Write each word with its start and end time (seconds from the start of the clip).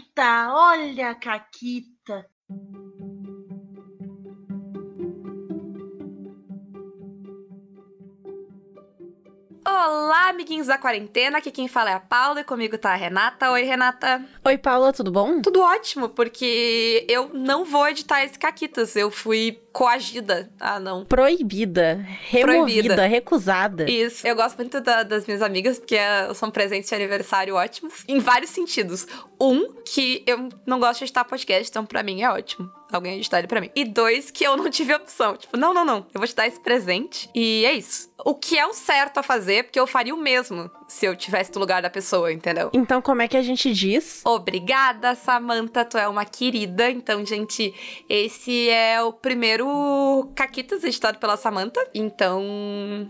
Caquita, 0.00 0.48
olha 0.52 1.10
a 1.10 1.14
Caquita. 1.14 2.26
Olá, 9.66 10.30
amiguinhos 10.30 10.66
da 10.66 10.78
quarentena. 10.78 11.38
Aqui 11.38 11.50
quem 11.50 11.68
fala 11.68 11.90
é 11.90 11.94
a 11.94 12.00
Paula 12.00 12.40
e 12.40 12.44
comigo 12.44 12.78
tá 12.78 12.92
a 12.92 12.96
Renata. 12.96 13.50
Oi, 13.50 13.62
Renata. 13.62 14.24
Oi, 14.44 14.58
Paula, 14.58 14.92
tudo 14.92 15.12
bom? 15.12 15.42
Tudo 15.42 15.60
ótimo, 15.60 16.08
porque 16.08 17.06
eu 17.08 17.30
não 17.34 17.64
vou 17.64 17.86
editar 17.88 18.24
esse 18.24 18.38
Caquitas. 18.38 18.96
Eu 18.96 19.10
fui 19.10 19.60
coagida. 19.72 20.50
Ah, 20.58 20.78
não. 20.80 21.04
Proibida, 21.04 22.04
removida, 22.28 22.56
Proibida. 22.56 23.06
recusada. 23.06 23.90
Isso. 23.90 24.26
Eu 24.26 24.34
gosto 24.36 24.56
muito 24.56 24.80
da, 24.80 25.02
das 25.02 25.26
minhas 25.26 25.42
amigas, 25.42 25.78
porque 25.78 25.96
uh, 25.96 26.34
são 26.34 26.50
presentes 26.50 26.88
de 26.88 26.94
aniversário 26.94 27.54
ótimos. 27.54 28.04
Em 28.08 28.18
vários 28.18 28.50
sentidos. 28.50 29.06
Um, 29.40 29.74
que 29.84 30.22
eu 30.26 30.48
não 30.66 30.78
gosto 30.78 30.98
de 30.98 31.04
editar 31.04 31.24
podcast, 31.24 31.70
então 31.70 31.86
pra 31.86 32.02
mim 32.02 32.22
é 32.22 32.30
ótimo 32.30 32.70
alguém 32.92 33.16
editar 33.18 33.38
ele 33.38 33.46
pra 33.46 33.60
mim. 33.60 33.70
E 33.74 33.84
dois, 33.84 34.30
que 34.30 34.44
eu 34.44 34.56
não 34.56 34.68
tive 34.70 34.94
opção. 34.94 35.36
Tipo, 35.36 35.56
não, 35.56 35.72
não, 35.72 35.84
não. 35.84 36.06
Eu 36.12 36.20
vou 36.20 36.26
te 36.26 36.34
dar 36.34 36.46
esse 36.46 36.60
presente. 36.60 37.30
E 37.34 37.64
é 37.64 37.72
isso. 37.72 38.10
O 38.24 38.34
que 38.34 38.58
é 38.58 38.66
o 38.66 38.74
certo 38.74 39.18
a 39.18 39.22
fazer, 39.22 39.64
porque 39.64 39.78
eu 39.78 39.86
faria 39.86 40.14
o 40.14 40.18
mesmo 40.18 40.70
se 40.90 41.06
eu 41.06 41.14
tivesse 41.14 41.52
no 41.54 41.60
lugar 41.60 41.80
da 41.80 41.88
pessoa, 41.88 42.32
entendeu? 42.32 42.68
Então, 42.74 43.00
como 43.00 43.22
é 43.22 43.28
que 43.28 43.36
a 43.36 43.42
gente 43.42 43.72
diz? 43.72 44.22
Obrigada, 44.24 45.14
Samantha. 45.14 45.84
Tu 45.84 45.96
é 45.96 46.08
uma 46.08 46.24
querida. 46.24 46.90
Então, 46.90 47.24
gente, 47.24 47.72
esse 48.08 48.68
é 48.68 49.00
o 49.00 49.12
primeiro 49.12 50.28
Caquitas 50.34 50.82
editado 50.82 51.18
pela 51.18 51.36
Samantha. 51.36 51.80
Então, 51.94 52.42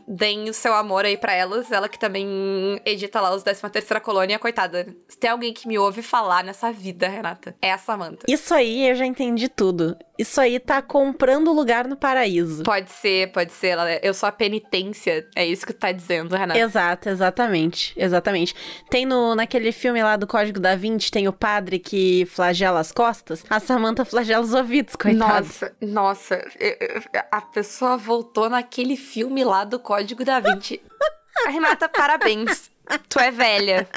deem 0.07 0.51
o 0.51 0.55
seu 0.55 0.75
amor 0.75 1.07
aí 1.07 1.17
para 1.17 1.33
elas. 1.33 1.73
Ela 1.73 1.89
que 1.89 1.99
também 1.99 2.29
edita 2.85 3.19
lá 3.19 3.35
os 3.35 3.43
13 3.43 3.63
terceira 3.71 4.01
colônia. 4.01 4.39
Coitada, 4.39 4.95
se 5.09 5.17
tem 5.17 5.31
alguém 5.31 5.55
que 5.55 5.67
me 5.67 5.79
ouve 5.79 6.03
falar 6.03 6.45
nessa 6.45 6.71
vida, 6.71 7.09
Renata, 7.09 7.57
é 7.63 7.73
a 7.73 7.79
Samantha. 7.79 8.27
Isso 8.29 8.53
aí 8.53 8.91
eu 8.91 8.95
já 8.95 9.07
entendi 9.07 9.49
tudo. 9.49 9.97
Isso 10.21 10.39
aí 10.39 10.61
tá 10.61 10.83
comprando 10.83 11.51
lugar 11.51 11.89
no 11.89 11.97
paraíso. 11.97 12.63
Pode 12.63 12.91
ser, 12.91 13.33
pode 13.33 13.53
ser. 13.53 13.79
Eu 14.03 14.13
sou 14.13 14.29
a 14.29 14.33
penitência. 14.33 15.27
É 15.35 15.47
isso 15.47 15.65
que 15.65 15.73
tu 15.73 15.79
tá 15.79 15.93
dizendo, 15.93 16.37
Renata. 16.37 16.61
Exato, 16.61 17.09
exatamente. 17.09 17.95
Exatamente. 17.97 18.55
Tem 18.91 19.07
no, 19.07 19.35
naquele 19.35 19.73
filme 19.73 20.03
lá 20.03 20.17
do 20.17 20.27
Código 20.27 20.61
da 20.61 20.77
Vinci, 20.77 21.11
tem 21.11 21.27
o 21.27 21.33
padre 21.33 21.79
que 21.79 22.27
flagela 22.27 22.81
as 22.81 22.93
costas. 22.93 23.43
A 23.49 23.59
Samantha 23.59 24.05
flagela 24.05 24.45
os 24.45 24.53
ouvidos, 24.53 24.95
coitada. 24.95 25.41
Nossa, 25.41 25.77
nossa. 25.81 26.49
A 27.33 27.41
pessoa 27.41 27.97
voltou 27.97 28.51
naquele 28.51 28.99
filme 28.99 29.43
lá 29.43 29.65
do 29.65 29.79
Código 29.79 30.23
da 30.23 30.39
Vinci. 30.39 30.83
Renata, 31.49 31.89
parabéns. 31.89 32.71
Tu 33.09 33.19
é 33.19 33.31
velha. 33.31 33.89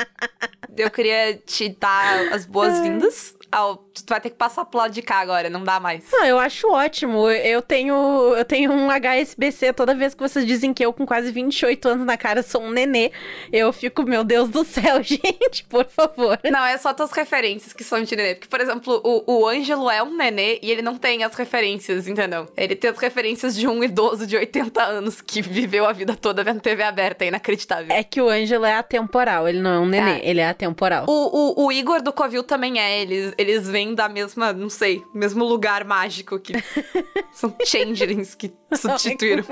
Eu 0.78 0.90
queria 0.90 1.36
te 1.36 1.70
dar 1.70 2.32
as 2.32 2.46
boas-vindas 2.46 3.36
ao. 3.52 3.84
Tu 3.94 4.10
vai 4.10 4.20
ter 4.20 4.30
que 4.32 4.36
passar 4.36 4.66
pro 4.66 4.80
lado 4.80 4.92
de 4.92 5.02
cá 5.02 5.18
agora, 5.18 5.50
não 5.50 5.64
dá 5.64 5.80
mais. 5.80 6.04
Não, 6.12 6.26
eu 6.26 6.40
acho 6.40 6.68
ótimo. 6.72 7.30
Eu 7.30 7.62
tenho, 7.62 7.94
eu 8.36 8.44
tenho 8.44 8.72
um 8.72 8.90
HSBC 8.90 9.74
toda 9.74 9.94
vez 9.94 10.14
que 10.14 10.22
vocês 10.22 10.46
dizem 10.46 10.74
que 10.74 10.84
eu, 10.84 10.92
com 10.92 11.06
quase 11.06 11.32
28 11.32 11.90
anos 11.90 12.06
na 12.06 12.18
cara, 12.18 12.42
sou 12.42 12.62
um 12.62 12.72
nenê. 12.72 13.12
Eu 13.52 13.72
fico, 13.72 14.04
meu 14.04 14.24
Deus 14.24 14.50
do 14.50 14.64
céu, 14.64 15.02
gente, 15.04 15.64
por 15.70 15.86
favor. 15.86 16.40
Não, 16.44 16.66
é 16.66 16.78
só 16.78 16.94
tuas 16.94 17.12
referências 17.12 17.74
que 17.74 17.84
são 17.84 18.02
de 18.02 18.16
nenê. 18.16 18.36
Porque, 18.36 18.48
por 18.48 18.60
exemplo, 18.60 19.02
o, 19.04 19.42
o 19.42 19.48
Ângelo 19.48 19.90
é 19.90 20.02
um 20.02 20.16
nenê 20.16 20.60
e 20.62 20.72
ele 20.72 20.82
não 20.82 20.98
tem 20.98 21.24
as 21.24 21.36
referências, 21.36 22.08
entendeu? 22.08 22.48
Ele 22.58 22.76
tem 22.76 22.90
as 22.90 22.98
referências 22.98 23.56
de 23.56 23.68
um 23.68 23.84
idoso 23.84 24.26
de 24.26 24.36
80 24.36 24.84
anos 24.84 25.22
que 25.22 25.42
viveu 25.42 25.86
a 25.86 25.94
vida 25.94 26.16
toda 26.16 26.44
vendo 26.44 26.62
TV 26.62 26.84
aberta, 26.84 27.26
é 27.26 27.28
inacreditável. 27.28 27.96
É 27.96 28.04
que 28.04 28.22
o 28.22 28.30
Ângelo 28.30 28.66
é 28.66 28.76
atemporal, 28.76 29.48
ele 29.48 29.60
não 29.60 29.72
é 29.72 29.80
um 29.80 29.86
nenê, 29.86 30.20
é. 30.20 30.30
ele 30.30 30.40
é 30.40 30.50
atemporal. 30.50 31.06
O, 31.08 31.62
o, 31.62 31.66
o 31.66 31.72
Igor 31.72 32.02
do 32.02 32.12
Covil 32.12 32.44
também 32.44 32.80
é, 32.80 33.02
eles, 33.02 33.34
eles 33.38 33.70
vêm 33.70 33.83
da 33.92 34.08
mesma, 34.08 34.54
não 34.54 34.70
sei, 34.70 35.04
mesmo 35.16 35.44
lugar 35.44 35.84
mágico 35.84 36.40
que 36.40 36.54
são 37.34 37.56
changelings 37.66 38.36
que 38.36 38.54
substituíram 38.76 39.44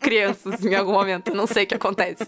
crianças 0.00 0.64
em 0.64 0.74
algum 0.74 0.92
momento. 0.92 1.34
Não 1.34 1.46
sei 1.46 1.64
o 1.64 1.66
que 1.66 1.74
acontece. 1.74 2.26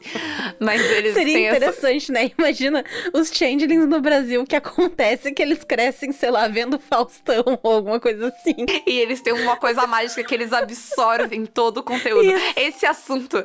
Mas 0.61 0.83
eles 0.83 1.15
Seria 1.15 1.49
interessante, 1.49 2.05
essa... 2.05 2.13
né? 2.13 2.31
Imagina 2.39 2.85
os 3.13 3.31
changelings 3.31 3.87
no 3.89 4.01
Brasil, 4.01 4.43
o 4.43 4.47
que 4.47 4.57
acontece 4.57 5.29
é 5.29 5.33
que 5.33 5.43
eles 5.43 5.65
crescem, 5.65 6.13
sei 6.13 6.31
lá, 6.31 6.47
vendo 6.49 6.79
Faustão 6.79 7.59
ou 7.63 7.73
alguma 7.73 7.99
coisa 7.99 8.29
assim. 8.29 8.67
E 8.87 8.99
eles 8.99 9.21
têm 9.21 9.33
uma 9.33 9.57
coisa 9.57 9.87
mágica 9.87 10.23
que 10.23 10.35
eles 10.35 10.53
absorvem 10.53 11.47
todo 11.47 11.79
o 11.79 11.83
conteúdo. 11.83 12.31
Isso. 12.31 12.53
Esse 12.57 12.87
assunto 12.87 13.45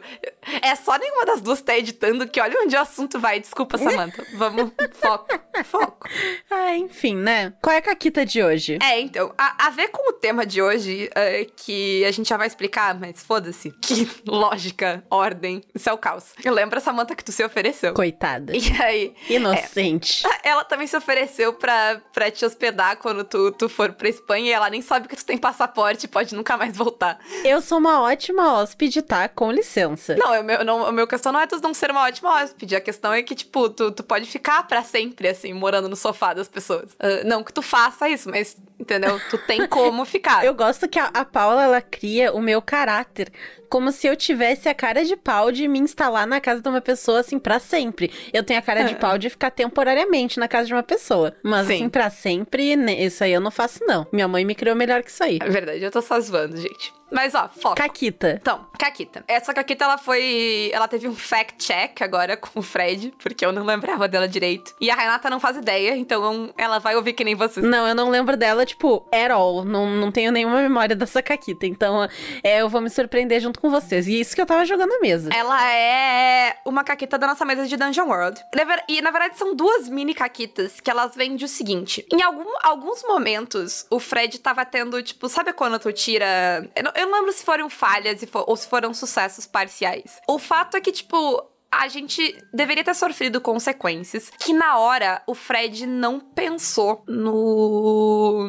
é 0.61 0.75
só 0.75 0.97
nenhuma 0.97 1.25
das 1.25 1.41
duas 1.41 1.61
tá 1.61 1.77
editando 1.77 2.27
que 2.27 2.41
olha 2.41 2.61
onde 2.61 2.75
o 2.75 2.79
assunto 2.79 3.19
vai. 3.19 3.39
Desculpa, 3.39 3.77
Samantha. 3.77 4.25
Vamos, 4.33 4.71
foco, 4.93 5.27
foco. 5.63 6.07
Ah, 6.51 6.75
enfim, 6.75 7.15
né? 7.15 7.53
Qual 7.61 7.73
é 7.73 7.77
a 7.77 7.81
caquita 7.81 8.25
de 8.25 8.41
hoje? 8.43 8.79
É, 8.81 8.99
então, 8.99 9.31
a, 9.37 9.67
a 9.67 9.69
ver 9.69 9.89
com 9.89 10.09
o 10.09 10.13
tema 10.13 10.45
de 10.45 10.61
hoje, 10.61 11.09
é, 11.13 11.45
que 11.55 12.03
a 12.05 12.11
gente 12.11 12.27
já 12.27 12.37
vai 12.37 12.47
explicar, 12.47 12.99
mas 12.99 13.23
foda-se. 13.23 13.71
Que 13.81 14.09
lógica, 14.25 15.03
ordem, 15.09 15.61
isso 15.73 15.89
é 15.89 15.93
o 15.93 15.97
caos. 15.97 16.33
Lembra, 16.43 16.79
Samantha, 16.79 17.15
que 17.15 17.23
tu 17.23 17.31
se 17.31 17.43
ofereceu. 17.43 17.93
Coitada. 17.93 18.53
E 18.55 18.81
aí... 18.81 19.15
Inocente. 19.29 20.25
É, 20.25 20.49
ela 20.49 20.63
também 20.63 20.87
se 20.87 20.95
ofereceu 20.97 21.53
pra, 21.53 22.01
pra 22.13 22.31
te 22.31 22.45
hospedar 22.45 22.97
quando 22.97 23.23
tu, 23.23 23.51
tu 23.51 23.69
for 23.69 23.91
pra 23.93 24.09
Espanha 24.09 24.49
e 24.49 24.51
ela 24.51 24.69
nem 24.69 24.81
sabe 24.81 25.07
que 25.07 25.15
tu 25.15 25.25
tem 25.25 25.37
passaporte 25.37 26.05
e 26.05 26.07
pode 26.07 26.35
nunca 26.35 26.57
mais 26.57 26.75
voltar. 26.75 27.19
Eu 27.43 27.61
sou 27.61 27.77
uma 27.77 28.01
ótima 28.01 28.53
hóspede, 28.59 29.01
tá? 29.01 29.27
Com 29.27 29.51
licença. 29.51 30.15
Não, 30.15 30.39
o 30.39 30.43
meu, 30.43 30.65
não, 30.65 30.89
o 30.89 30.91
meu 30.91 31.07
questão 31.07 31.31
não 31.31 31.39
é 31.39 31.47
tu 31.47 31.59
não 31.61 31.73
ser 31.73 31.91
uma 31.91 32.03
ótima 32.03 32.33
hóspede. 32.33 32.75
A 32.75 32.81
questão 32.81 33.13
é 33.13 33.21
que, 33.21 33.35
tipo, 33.35 33.69
tu, 33.69 33.91
tu 33.91 34.03
pode 34.03 34.25
ficar 34.25 34.67
para 34.67 34.83
sempre, 34.83 35.27
assim, 35.27 35.48
morando 35.53 35.89
no 35.89 35.95
sofá 35.95 36.33
das 36.33 36.47
pessoas. 36.47 36.93
Uh, 36.93 37.25
não 37.25 37.43
que 37.43 37.53
tu 37.53 37.61
faça 37.61 38.09
isso, 38.09 38.29
mas, 38.29 38.57
entendeu? 38.79 39.19
Tu 39.29 39.37
tem 39.39 39.67
como 39.67 40.05
ficar. 40.05 40.43
Eu 40.45 40.53
gosto 40.53 40.87
que 40.87 40.99
a, 40.99 41.05
a 41.05 41.25
Paula, 41.25 41.63
ela 41.63 41.81
cria 41.81 42.33
o 42.33 42.41
meu 42.41 42.61
caráter 42.61 43.31
como 43.69 43.91
se 43.91 44.07
eu 44.07 44.15
tivesse 44.15 44.67
a 44.67 44.73
cara 44.73 45.03
de 45.05 45.15
pau 45.15 45.51
de 45.51 45.67
me 45.67 45.79
instalar 45.79 46.25
na 46.25 46.41
casa 46.41 46.61
de 46.61 46.67
uma 46.67 46.81
pessoa, 46.81 47.19
assim, 47.19 47.37
para 47.37 47.59
sempre. 47.59 48.11
Eu 48.33 48.43
tenho 48.43 48.59
a 48.59 48.63
cara 48.63 48.83
de 48.83 48.95
pau 48.95 49.17
de 49.17 49.29
ficar 49.29 49.51
temporariamente 49.51 50.39
na 50.39 50.47
casa 50.47 50.67
de 50.67 50.73
uma 50.73 50.83
pessoa. 50.83 51.35
Mas, 51.43 51.67
Sim. 51.67 51.75
assim, 51.75 51.89
pra 51.89 52.09
sempre, 52.09 52.75
né, 52.75 52.93
isso 52.93 53.23
aí 53.23 53.31
eu 53.31 53.41
não 53.41 53.51
faço, 53.51 53.79
não. 53.85 54.07
Minha 54.11 54.27
mãe 54.27 54.43
me 54.43 54.55
criou 54.55 54.75
melhor 54.75 55.03
que 55.03 55.09
isso 55.09 55.23
aí. 55.23 55.39
É 55.41 55.49
verdade, 55.49 55.83
eu 55.83 55.91
tô 55.91 56.01
só 56.01 56.19
zoando, 56.19 56.57
gente. 56.57 56.99
Mas 57.11 57.33
ó, 57.33 57.49
foco. 57.49 57.75
Caquita. 57.75 58.37
Então, 58.39 58.67
Caquita. 58.77 59.23
Essa 59.27 59.53
Caquita, 59.53 59.83
ela 59.83 59.97
foi. 59.97 60.69
Ela 60.71 60.87
teve 60.87 61.07
um 61.07 61.15
fact 61.15 61.57
check 61.57 62.01
agora 62.01 62.37
com 62.37 62.59
o 62.59 62.61
Fred, 62.61 63.13
porque 63.21 63.45
eu 63.45 63.51
não 63.51 63.63
lembrava 63.65 64.07
dela 64.07 64.27
direito. 64.27 64.75
E 64.79 64.91
a 64.91 64.95
Renata 64.95 65.29
não 65.29 65.39
faz 65.39 65.57
ideia, 65.57 65.95
então 65.95 66.53
ela 66.57 66.79
vai 66.79 66.95
ouvir 66.95 67.13
que 67.13 67.23
nem 67.23 67.35
vocês. 67.35 67.65
Não, 67.65 67.87
eu 67.87 67.95
não 67.95 68.09
lembro 68.09 68.37
dela, 68.37 68.65
tipo, 68.65 69.07
at 69.11 69.31
all. 69.31 69.65
Não, 69.65 69.89
não 69.89 70.11
tenho 70.11 70.31
nenhuma 70.31 70.61
memória 70.61 70.95
dessa 70.95 71.21
Caquita. 71.21 71.65
Então, 71.65 72.07
é, 72.43 72.61
eu 72.61 72.69
vou 72.69 72.81
me 72.81 72.89
surpreender 72.89 73.39
junto 73.39 73.58
com 73.59 73.69
vocês. 73.69 74.07
E 74.07 74.19
isso 74.19 74.35
que 74.35 74.41
eu 74.41 74.45
tava 74.45 74.65
jogando 74.65 74.89
na 74.89 74.99
mesa. 74.99 75.29
Ela 75.33 75.71
é 75.71 76.57
uma 76.65 76.83
Caquita 76.83 77.17
da 77.17 77.27
nossa 77.27 77.45
mesa 77.45 77.67
de 77.67 77.77
Dungeon 77.77 78.07
World. 78.07 78.41
E 78.87 79.01
na 79.01 79.11
verdade 79.11 79.37
são 79.37 79.55
duas 79.55 79.87
mini 79.89 80.13
Caquitas 80.13 80.79
que 80.79 80.89
elas 80.89 81.15
vêm 81.15 81.35
do 81.35 81.47
seguinte: 81.47 82.05
em 82.11 82.21
algum, 82.21 82.49
alguns 82.63 83.03
momentos, 83.03 83.85
o 83.89 83.99
Fred 83.99 84.39
tava 84.39 84.65
tendo, 84.65 85.01
tipo, 85.03 85.29
sabe 85.29 85.53
quando 85.53 85.79
tu 85.79 85.91
tira. 85.91 86.69
Eu 86.75 86.83
não, 86.83 86.91
eu 86.95 87.07
não 87.07 87.19
lembro 87.19 87.31
se 87.31 87.43
foram 87.43 87.69
falhas 87.69 88.21
ou 88.33 88.55
se 88.55 88.67
foram 88.67 88.93
sucessos 88.93 89.45
parciais. 89.45 90.19
O 90.27 90.39
fato 90.39 90.77
é 90.77 90.81
que, 90.81 90.91
tipo, 90.91 91.43
a 91.71 91.87
gente 91.87 92.37
deveria 92.53 92.83
ter 92.83 92.95
sofrido 92.95 93.39
consequências 93.39 94.31
que 94.39 94.53
na 94.53 94.77
hora 94.79 95.21
o 95.27 95.35
Fred 95.35 95.85
não 95.85 96.19
pensou 96.19 97.03
no 97.07 98.47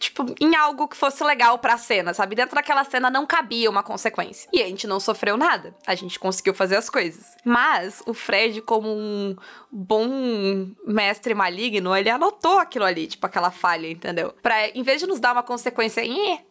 tipo, 0.00 0.24
em 0.40 0.56
algo 0.56 0.88
que 0.88 0.96
fosse 0.96 1.22
legal 1.22 1.58
pra 1.58 1.76
cena, 1.76 2.14
sabe? 2.14 2.34
Dentro 2.34 2.54
daquela 2.54 2.82
cena 2.84 3.10
não 3.10 3.26
cabia 3.26 3.68
uma 3.68 3.82
consequência. 3.82 4.48
E 4.50 4.62
a 4.62 4.66
gente 4.66 4.86
não 4.86 4.98
sofreu 4.98 5.36
nada. 5.36 5.74
A 5.86 5.94
gente 5.94 6.18
conseguiu 6.18 6.54
fazer 6.54 6.76
as 6.76 6.88
coisas. 6.88 7.36
Mas 7.44 8.02
o 8.06 8.14
Fred, 8.14 8.62
como 8.62 8.88
um 8.88 9.36
bom 9.70 10.70
mestre 10.86 11.34
maligno, 11.34 11.94
ele 11.94 12.08
anotou 12.08 12.58
aquilo 12.58 12.86
ali, 12.86 13.06
tipo, 13.06 13.26
aquela 13.26 13.50
falha, 13.50 13.88
entendeu? 13.88 14.34
Pra, 14.42 14.68
em 14.68 14.82
vez 14.82 15.00
de 15.00 15.06
nos 15.06 15.20
dar 15.20 15.32
uma 15.32 15.42
consequência 15.42 16.02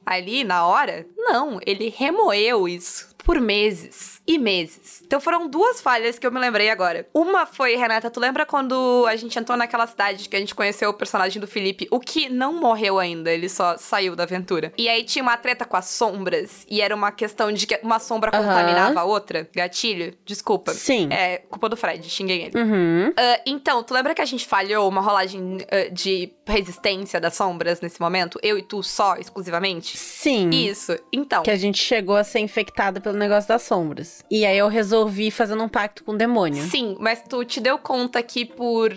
ali, 0.05 0.43
na 0.43 0.67
hora, 0.67 1.07
não, 1.31 1.59
ele 1.65 1.93
remoeu 1.95 2.67
isso 2.67 3.09
por 3.29 3.39
meses 3.39 4.19
e 4.25 4.39
meses. 4.39 5.03
Então 5.05 5.19
foram 5.19 5.47
duas 5.47 5.81
falhas 5.81 6.17
que 6.17 6.25
eu 6.25 6.31
me 6.31 6.39
lembrei 6.39 6.69
agora. 6.69 7.07
Uma 7.13 7.45
foi, 7.45 7.75
Renata, 7.75 8.09
tu 8.09 8.19
lembra 8.19 8.45
quando 8.45 9.05
a 9.07 9.15
gente 9.15 9.37
entrou 9.37 9.57
naquela 9.57 9.85
cidade 9.85 10.27
que 10.27 10.35
a 10.35 10.39
gente 10.39 10.55
conheceu 10.55 10.89
o 10.89 10.93
personagem 10.93 11.39
do 11.39 11.47
Felipe, 11.47 11.87
o 11.91 11.99
que 11.99 12.29
não 12.29 12.53
morreu 12.53 12.97
ainda, 12.97 13.31
ele 13.31 13.47
só 13.47 13.77
saiu 13.77 14.15
da 14.15 14.23
aventura. 14.23 14.73
E 14.77 14.89
aí 14.89 15.03
tinha 15.03 15.21
uma 15.21 15.37
treta 15.37 15.63
com 15.63 15.77
as 15.77 15.85
sombras, 15.85 16.65
e 16.67 16.81
era 16.81 16.95
uma 16.95 17.11
questão 17.11 17.51
de 17.51 17.67
que 17.67 17.79
uma 17.83 17.99
sombra 17.99 18.31
uhum. 18.33 18.43
contaminava 18.43 19.01
a 19.01 19.03
outra. 19.03 19.47
Gatilho? 19.53 20.15
Desculpa. 20.25 20.73
Sim. 20.73 21.09
É 21.11 21.37
culpa 21.37 21.69
do 21.69 21.77
Fred, 21.77 22.09
xinguei 22.09 22.45
ele. 22.45 22.59
Uhum. 22.59 23.09
Uh, 23.09 23.41
então, 23.45 23.83
tu 23.83 23.93
lembra 23.93 24.15
que 24.15 24.21
a 24.21 24.25
gente 24.25 24.47
falhou 24.47 24.87
uma 24.87 25.01
rolagem 25.01 25.57
uh, 25.57 25.93
de 25.93 26.31
resistência 26.47 27.19
das 27.19 27.35
sombras 27.35 27.81
nesse 27.81 28.01
momento? 28.01 28.39
Eu 28.41 28.57
e 28.57 28.63
tu 28.63 28.81
só, 28.81 29.17
exclusivamente? 29.17 29.97
Sim. 29.97 30.49
Isso. 30.49 30.97
Então. 31.19 31.43
Que 31.43 31.51
a 31.51 31.57
gente 31.57 31.77
chegou 31.77 32.15
a 32.15 32.23
ser 32.23 32.39
infectada 32.39 32.99
pelo 33.01 33.17
negócio 33.17 33.47
das 33.47 33.61
sombras. 33.63 34.23
E 34.29 34.45
aí 34.45 34.57
eu 34.57 34.67
resolvi 34.67 35.29
fazendo 35.31 35.63
um 35.63 35.69
pacto 35.69 36.03
com 36.03 36.13
o 36.13 36.17
demônio. 36.17 36.63
Sim, 36.63 36.95
mas 36.99 37.21
tu 37.27 37.43
te 37.43 37.59
deu 37.59 37.77
conta 37.77 38.21
que 38.23 38.45
por 38.45 38.93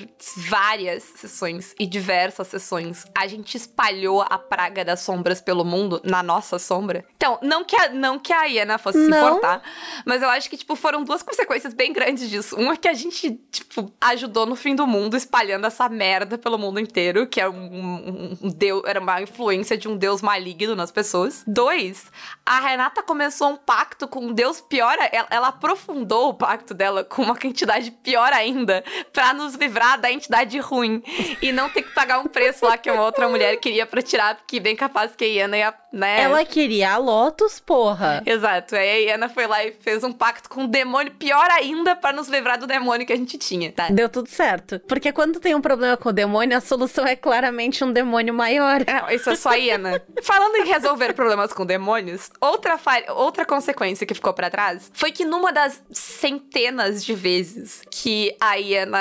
várias 0.49 1.03
sessões 1.03 1.75
e 1.79 1.87
diversas 1.87 2.47
sessões 2.49 3.05
a 3.15 3.27
gente 3.27 3.57
espalhou 3.57 4.23
a 4.23 4.39
praga 4.39 4.85
das 4.85 5.01
sombras 5.01 5.41
pelo 5.41 5.65
mundo 5.65 6.01
na 6.05 6.23
nossa 6.23 6.59
sombra. 6.59 7.05
Então, 7.17 7.39
não 7.43 7.65
que 7.65 7.77
a, 7.77 7.89
não 7.89 8.19
que 8.19 8.33
a 8.33 8.45
Iana 8.45 8.79
fosse 8.79 9.03
se 9.05 9.09
Não. 9.09 9.29
importar, 9.37 9.63
mas 10.05 10.23
eu 10.23 10.29
acho 10.29 10.49
que, 10.49 10.57
tipo, 10.57 10.75
foram 10.77 11.05
duas 11.05 11.23
consequências 11.23 11.75
bem 11.75 11.93
grandes 11.93 12.29
disso. 12.29 12.57
Uma 12.57 12.75
é 12.75 12.77
que 12.77 12.89
a 12.89 12.95
gente, 12.95 13.41
tipo, 13.51 13.93
ajudou 14.01 14.47
no 14.47 14.57
fim 14.57 14.75
do 14.75 14.87
mundo 14.87 15.17
espalhando 15.17 15.67
essa 15.67 15.89
merda 15.89 16.39
pelo 16.39 16.59
mundo 16.59 16.81
inteiro, 16.81 17.27
que 17.27 17.41
é 17.41 17.49
um, 17.49 17.55
um, 17.55 18.39
um 18.43 18.49
deus, 18.49 18.83
era 18.87 19.01
uma 19.01 19.21
influência 19.23 19.77
de 19.77 19.89
um 19.89 19.97
deus 19.97 20.23
maligno 20.23 20.75
nas 20.75 20.91
pessoas. 20.91 21.43
Dois, 21.47 22.02
a 22.45 22.61
Renata 22.61 23.03
começou 23.03 23.51
um 23.51 23.57
pacto 23.57 24.09
com 24.09 24.27
um 24.27 24.33
deus 24.33 24.61
pior, 24.61 24.97
ela, 25.13 25.27
ela 25.31 25.49
aprofundou 25.49 26.31
o 26.31 26.35
pacto 26.35 26.75
dela 26.75 27.05
com 27.05 27.23
uma 27.23 27.39
entidade 27.45 27.91
pior 27.91 28.33
ainda, 28.33 28.85
pra 29.13 29.33
nos 29.33 29.55
livrar 29.55 30.01
da 30.01 30.11
entidade 30.11 30.59
ruim 30.59 31.03
e 31.41 31.53
não 31.53 31.69
ter 31.69 31.83
que 31.83 31.93
pagar 31.93 32.19
um 32.19 32.27
preço 32.27 32.65
lá 32.65 32.77
que 32.77 32.91
uma 32.91 33.03
outra 33.03 33.29
mulher 33.29 33.57
queria 33.57 33.87
pra 33.87 34.03
tirar, 34.03 34.37
porque 34.37 34.61
bem 34.61 34.75
capaz 34.75 35.15
que 35.15 35.25
a 35.25 35.29
Iana 35.29 35.57
ia, 35.57 35.75
né? 35.93 36.23
Ela 36.23 36.45
queria 36.45 36.93
a 36.93 36.97
Lotus, 36.97 37.61
porra. 37.61 38.23
Exato. 38.25 38.75
Aí 38.75 38.89
a 38.89 39.11
Iana 39.11 39.29
foi 39.29 39.47
lá 39.47 39.65
e 39.65 39.73
fez 39.73 40.03
um 40.03 40.13
pacto 40.13 40.49
com 40.49 40.65
o 40.65 40.69
demônio, 40.69 41.13
pior 41.13 41.49
ainda, 41.51 41.95
pra 41.95 42.13
nos 42.13 42.29
livrar 42.29 42.59
do 42.59 42.67
demônio 42.67 43.07
que 43.07 43.13
a 43.13 43.17
gente 43.17 43.39
tinha, 43.39 43.71
tá? 43.71 43.89
Deu 43.89 44.09
tudo 44.09 44.29
certo. 44.29 44.81
Porque 44.81 45.13
quando 45.13 45.39
tem 45.39 45.55
um 45.55 45.61
problema 45.61 45.97
com 45.97 46.09
o 46.09 46.13
demônio, 46.13 46.57
a 46.57 46.61
solução 46.61 47.07
é 47.07 47.15
claramente 47.15 47.85
um 47.85 47.93
demônio 47.93 48.35
maior. 48.35 48.81
Não, 48.87 49.11
isso 49.11 49.31
é 49.31 49.37
só 49.37 49.51
a 49.51 49.57
Iana. 49.57 50.03
Falando 50.23 50.57
em 50.57 50.65
resolver 50.65 51.13
problemas 51.13 51.53
com 51.53 51.65
demônios, 51.93 52.31
outra, 52.41 52.79
falha, 52.79 53.13
outra 53.13 53.45
consequência 53.45 54.07
que 54.07 54.15
ficou 54.15 54.33
pra 54.33 54.49
trás 54.49 54.91
foi 54.95 55.13
que 55.13 55.25
numa 55.25 55.53
das 55.53 55.83
centenas 55.91 57.05
de 57.05 57.15
vezes 57.15 57.83
que 57.91 58.35
a 58.41 58.55
Iana 58.55 58.99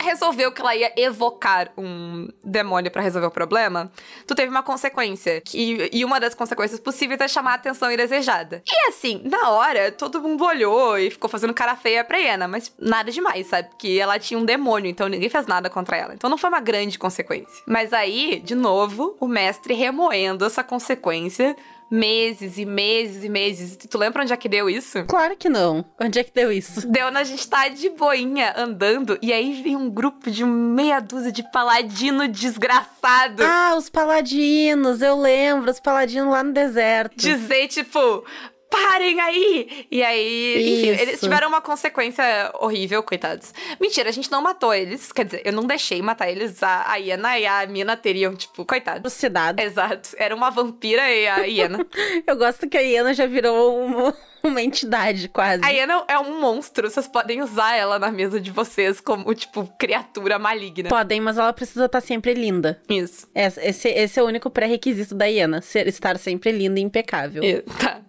resolveu 0.00 0.52
que 0.52 0.60
ela 0.60 0.74
ia 0.74 0.92
evocar 0.96 1.70
um 1.76 2.28
demônio 2.44 2.90
pra 2.90 3.00
resolver 3.00 3.28
o 3.28 3.30
problema, 3.30 3.90
tu 4.26 4.34
teve 4.34 4.50
uma 4.50 4.62
consequência. 4.62 5.40
Que, 5.40 5.88
e 5.92 6.04
uma 6.04 6.20
das 6.20 6.34
consequências 6.34 6.80
possíveis 6.80 7.20
é 7.20 7.28
chamar 7.28 7.52
a 7.52 7.54
atenção 7.54 7.90
indesejada. 7.90 8.62
E 8.66 8.88
assim, 8.88 9.22
na 9.24 9.50
hora, 9.50 9.90
todo 9.90 10.20
mundo 10.20 10.44
olhou 10.44 10.98
e 10.98 11.10
ficou 11.10 11.30
fazendo 11.30 11.54
cara 11.54 11.76
feia 11.76 12.04
pra 12.04 12.18
Iana, 12.18 12.46
mas 12.46 12.72
nada 12.78 13.10
demais, 13.10 13.46
sabe? 13.46 13.68
Porque 13.70 13.98
ela 14.00 14.18
tinha 14.18 14.38
um 14.38 14.44
demônio, 14.44 14.90
então 14.90 15.08
ninguém 15.08 15.28
fez 15.28 15.46
nada 15.46 15.70
contra 15.70 15.96
ela. 15.96 16.14
Então 16.14 16.28
não 16.28 16.38
foi 16.38 16.50
uma 16.50 16.60
grande 16.60 16.98
consequência. 16.98 17.62
Mas 17.66 17.92
aí, 17.92 18.40
de 18.44 18.54
novo, 18.54 19.16
o 19.20 19.26
mestre 19.26 19.74
remoendo 19.74 20.44
essa 20.44 20.62
consequência 20.62 21.56
meses 21.90 22.58
e 22.58 22.64
meses 22.64 23.24
e 23.24 23.28
meses. 23.28 23.76
Tu 23.76 23.98
lembra 23.98 24.22
onde 24.22 24.32
é 24.32 24.36
que 24.36 24.48
deu 24.48 24.68
isso? 24.68 25.04
Claro 25.04 25.36
que 25.36 25.48
não. 25.48 25.84
Onde 26.00 26.18
é 26.18 26.24
que 26.24 26.32
deu 26.32 26.52
isso? 26.52 26.86
Deu 26.86 27.10
na 27.10 27.24
gente 27.24 27.46
tá 27.48 27.68
de 27.68 27.90
boinha 27.90 28.54
andando 28.56 29.18
e 29.22 29.32
aí 29.32 29.62
vem 29.62 29.76
um 29.76 29.90
grupo 29.90 30.30
de 30.30 30.44
meia 30.44 31.00
dúzia 31.00 31.32
de 31.32 31.42
paladino 31.50 32.28
desgraçado. 32.28 33.42
Ah, 33.42 33.74
os 33.76 33.88
paladinos, 33.88 35.02
eu 35.02 35.18
lembro, 35.18 35.70
os 35.70 35.80
paladinos 35.80 36.30
lá 36.30 36.42
no 36.42 36.52
deserto. 36.52 37.16
Dizer, 37.16 37.68
tipo, 37.68 38.24
parem 38.70 39.20
aí! 39.20 39.86
E 39.90 40.02
aí, 40.02 40.72
enfim, 40.74 40.92
Isso. 40.92 41.02
eles 41.02 41.20
tiveram 41.20 41.48
uma 41.48 41.60
consequência 41.60 42.24
horrível, 42.60 43.02
coitados. 43.02 43.52
Mentira, 43.80 44.08
a 44.08 44.12
gente 44.12 44.30
não 44.30 44.42
matou 44.42 44.72
eles. 44.72 45.12
Quer 45.12 45.24
dizer, 45.24 45.42
eu 45.44 45.52
não 45.52 45.64
deixei 45.64 46.00
matar 46.02 46.30
eles. 46.30 46.62
A, 46.62 46.90
a 46.90 46.96
Iana 46.96 47.38
e 47.38 47.46
a 47.46 47.66
Mina 47.66 47.96
teriam, 47.96 48.34
tipo, 48.34 48.64
coitados. 48.64 49.02
Trucidado. 49.02 49.60
Exato. 49.60 50.10
Era 50.16 50.34
uma 50.34 50.50
vampira 50.50 51.10
e 51.10 51.26
a 51.26 51.46
Iana. 51.46 51.86
Eu 52.26 52.36
gosto 52.36 52.68
que 52.68 52.76
a 52.76 52.82
Iana 52.82 53.14
já 53.14 53.26
virou 53.26 53.76
uma, 53.78 54.14
uma 54.42 54.62
entidade, 54.62 55.28
quase. 55.28 55.64
a 55.64 55.70
Iana 55.70 56.04
é 56.08 56.18
um 56.18 56.40
monstro. 56.40 56.90
Vocês 56.90 57.06
podem 57.06 57.42
usar 57.42 57.76
ela 57.76 57.98
na 57.98 58.10
mesa 58.10 58.40
de 58.40 58.50
vocês 58.50 59.00
como, 59.00 59.34
tipo, 59.34 59.66
criatura 59.78 60.38
maligna. 60.38 60.88
Podem, 60.88 61.20
mas 61.20 61.38
ela 61.38 61.52
precisa 61.52 61.86
estar 61.86 62.00
sempre 62.00 62.34
linda. 62.34 62.80
Isso. 62.88 63.28
Esse, 63.34 63.88
esse, 63.88 64.18
é 64.18 64.22
o 64.22 64.26
único 64.26 64.50
pré-requisito 64.50 65.14
da 65.14 65.26
Iana, 65.26 65.60
ser, 65.60 65.86
estar 65.88 66.18
sempre 66.18 66.52
linda 66.52 66.78
e 66.80 66.82
impecável. 66.82 67.42
E- 67.42 67.62
Tá. 67.78 68.00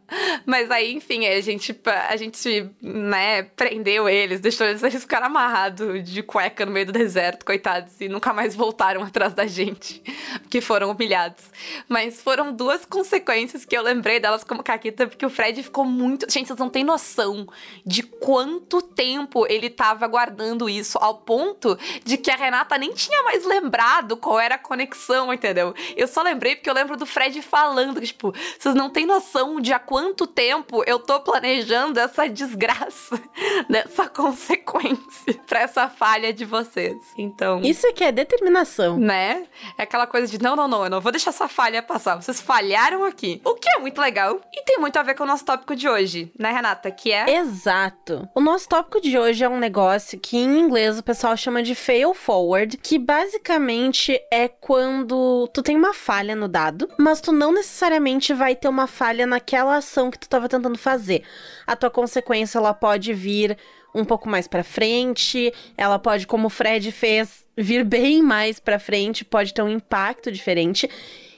Mas 0.45 0.71
aí, 0.71 0.91
enfim, 0.93 1.27
a 1.27 1.39
gente, 1.41 1.79
a 2.09 2.15
gente, 2.15 2.67
né, 2.81 3.43
prendeu 3.43 4.09
eles, 4.09 4.39
deixou 4.39 4.65
eles, 4.65 4.81
eles 4.81 5.01
ficaram 5.03 5.27
amarrados 5.27 6.03
de 6.03 6.23
cueca 6.23 6.65
no 6.65 6.71
meio 6.71 6.87
do 6.87 6.91
deserto, 6.91 7.45
coitados, 7.45 7.99
e 8.01 8.09
nunca 8.09 8.33
mais 8.33 8.55
voltaram 8.55 9.03
atrás 9.05 9.33
da 9.35 9.45
gente, 9.45 10.01
que 10.49 10.61
foram 10.61 10.89
humilhados. 10.91 11.43
Mas 11.87 12.21
foram 12.21 12.51
duas 12.51 12.85
consequências 12.85 13.65
que 13.65 13.77
eu 13.77 13.83
lembrei 13.83 14.19
delas 14.19 14.43
como 14.43 14.63
Caquita, 14.63 15.05
porque 15.05 15.25
o 15.25 15.29
Fred 15.29 15.61
ficou 15.61 15.85
muito. 15.85 16.18
Gente, 16.27 16.47
vocês 16.47 16.59
não 16.59 16.69
têm 16.69 16.83
noção 16.83 17.47
de 17.85 18.03
quanto 18.03 18.81
tempo 18.81 19.45
ele 19.47 19.69
tava 19.69 20.07
guardando 20.07 20.69
isso, 20.69 20.97
ao 21.01 21.15
ponto 21.15 21.77
de 22.03 22.17
que 22.17 22.31
a 22.31 22.35
Renata 22.35 22.77
nem 22.77 22.93
tinha 22.93 23.23
mais 23.23 23.45
lembrado 23.45 24.17
qual 24.17 24.39
era 24.39 24.55
a 24.55 24.59
conexão, 24.59 25.33
entendeu? 25.33 25.73
Eu 25.95 26.07
só 26.07 26.21
lembrei 26.21 26.55
porque 26.55 26.69
eu 26.69 26.73
lembro 26.73 26.97
do 26.97 27.05
Fred 27.05 27.41
falando, 27.41 27.99
que, 27.99 28.07
tipo, 28.07 28.33
vocês 28.57 28.75
não 28.75 28.89
têm 28.89 29.05
noção 29.05 29.59
de 29.59 29.73
há 29.73 29.79
quanto 29.79 30.27
tempo 30.27 30.83
eu 30.85 30.99
tô 30.99 31.19
planejando 31.19 31.99
essa 31.99 32.27
desgraça, 32.27 33.21
dessa 33.69 34.07
consequência 34.07 35.33
pra 35.47 35.61
essa 35.61 35.89
falha 35.89 36.33
de 36.33 36.45
vocês. 36.45 36.97
Então. 37.17 37.61
Isso 37.61 37.87
aqui 37.87 38.03
é 38.03 38.11
determinação. 38.11 38.97
Né? 38.97 39.47
É 39.77 39.83
aquela 39.83 40.07
coisa 40.07 40.27
de 40.27 40.41
não, 40.41 40.55
não, 40.55 40.67
não, 40.67 40.83
eu 40.83 40.89
não 40.89 41.01
vou 41.01 41.11
deixar 41.11 41.29
essa 41.29 41.47
falha 41.47 41.81
passar. 41.81 42.15
Vocês 42.15 42.41
falharam 42.41 43.03
aqui. 43.03 43.41
O 43.43 43.55
que 43.55 43.69
é 43.69 43.79
muito 43.79 43.99
legal 43.99 44.39
e 44.53 44.63
tem 44.63 44.79
muito 44.79 44.97
a 44.97 45.03
ver 45.03 45.15
com 45.15 45.23
o 45.23 45.27
nosso 45.27 45.45
tópico 45.45 45.75
de 45.75 45.87
hoje, 45.87 46.08
né, 46.37 46.51
Renata? 46.51 46.91
Que 46.91 47.11
é. 47.11 47.37
Exato. 47.37 48.27
O 48.35 48.41
nosso 48.41 48.67
tópico 48.67 49.01
de 49.01 49.17
hoje 49.17 49.43
é 49.43 49.49
um 49.49 49.59
negócio 49.59 50.19
que 50.19 50.37
em 50.37 50.59
inglês 50.59 50.99
o 50.99 51.03
pessoal 51.03 51.35
chama 51.35 51.63
de 51.63 51.75
fail 51.75 52.13
forward, 52.13 52.77
que 52.77 52.97
basicamente 52.97 54.19
é 54.31 54.47
quando 54.47 55.47
tu 55.53 55.61
tem 55.61 55.75
uma 55.75 55.93
falha 55.93 56.35
no 56.35 56.47
dado, 56.47 56.89
mas 56.97 57.21
tu 57.21 57.31
não 57.31 57.51
necessariamente 57.51 58.33
vai 58.33 58.55
ter 58.55 58.67
uma 58.67 58.87
falha 58.87 59.25
naquela 59.25 59.77
ação 59.77 60.11
que 60.11 60.19
tu 60.19 60.27
tava 60.27 60.49
tentando 60.49 60.77
fazer. 60.77 61.23
A 61.65 61.75
tua 61.75 61.89
consequência 61.89 62.57
ela 62.57 62.73
pode 62.73 63.13
vir 63.13 63.57
um 63.93 64.05
pouco 64.05 64.29
mais 64.29 64.47
pra 64.47 64.63
frente, 64.63 65.53
ela 65.77 65.97
pode, 65.97 66.27
como 66.27 66.47
o 66.47 66.49
Fred 66.49 66.91
fez, 66.91 67.45
vir 67.57 67.83
bem 67.83 68.21
mais 68.21 68.59
pra 68.59 68.79
frente, 68.79 69.25
pode 69.25 69.53
ter 69.53 69.61
um 69.61 69.69
impacto 69.69 70.31
diferente 70.31 70.89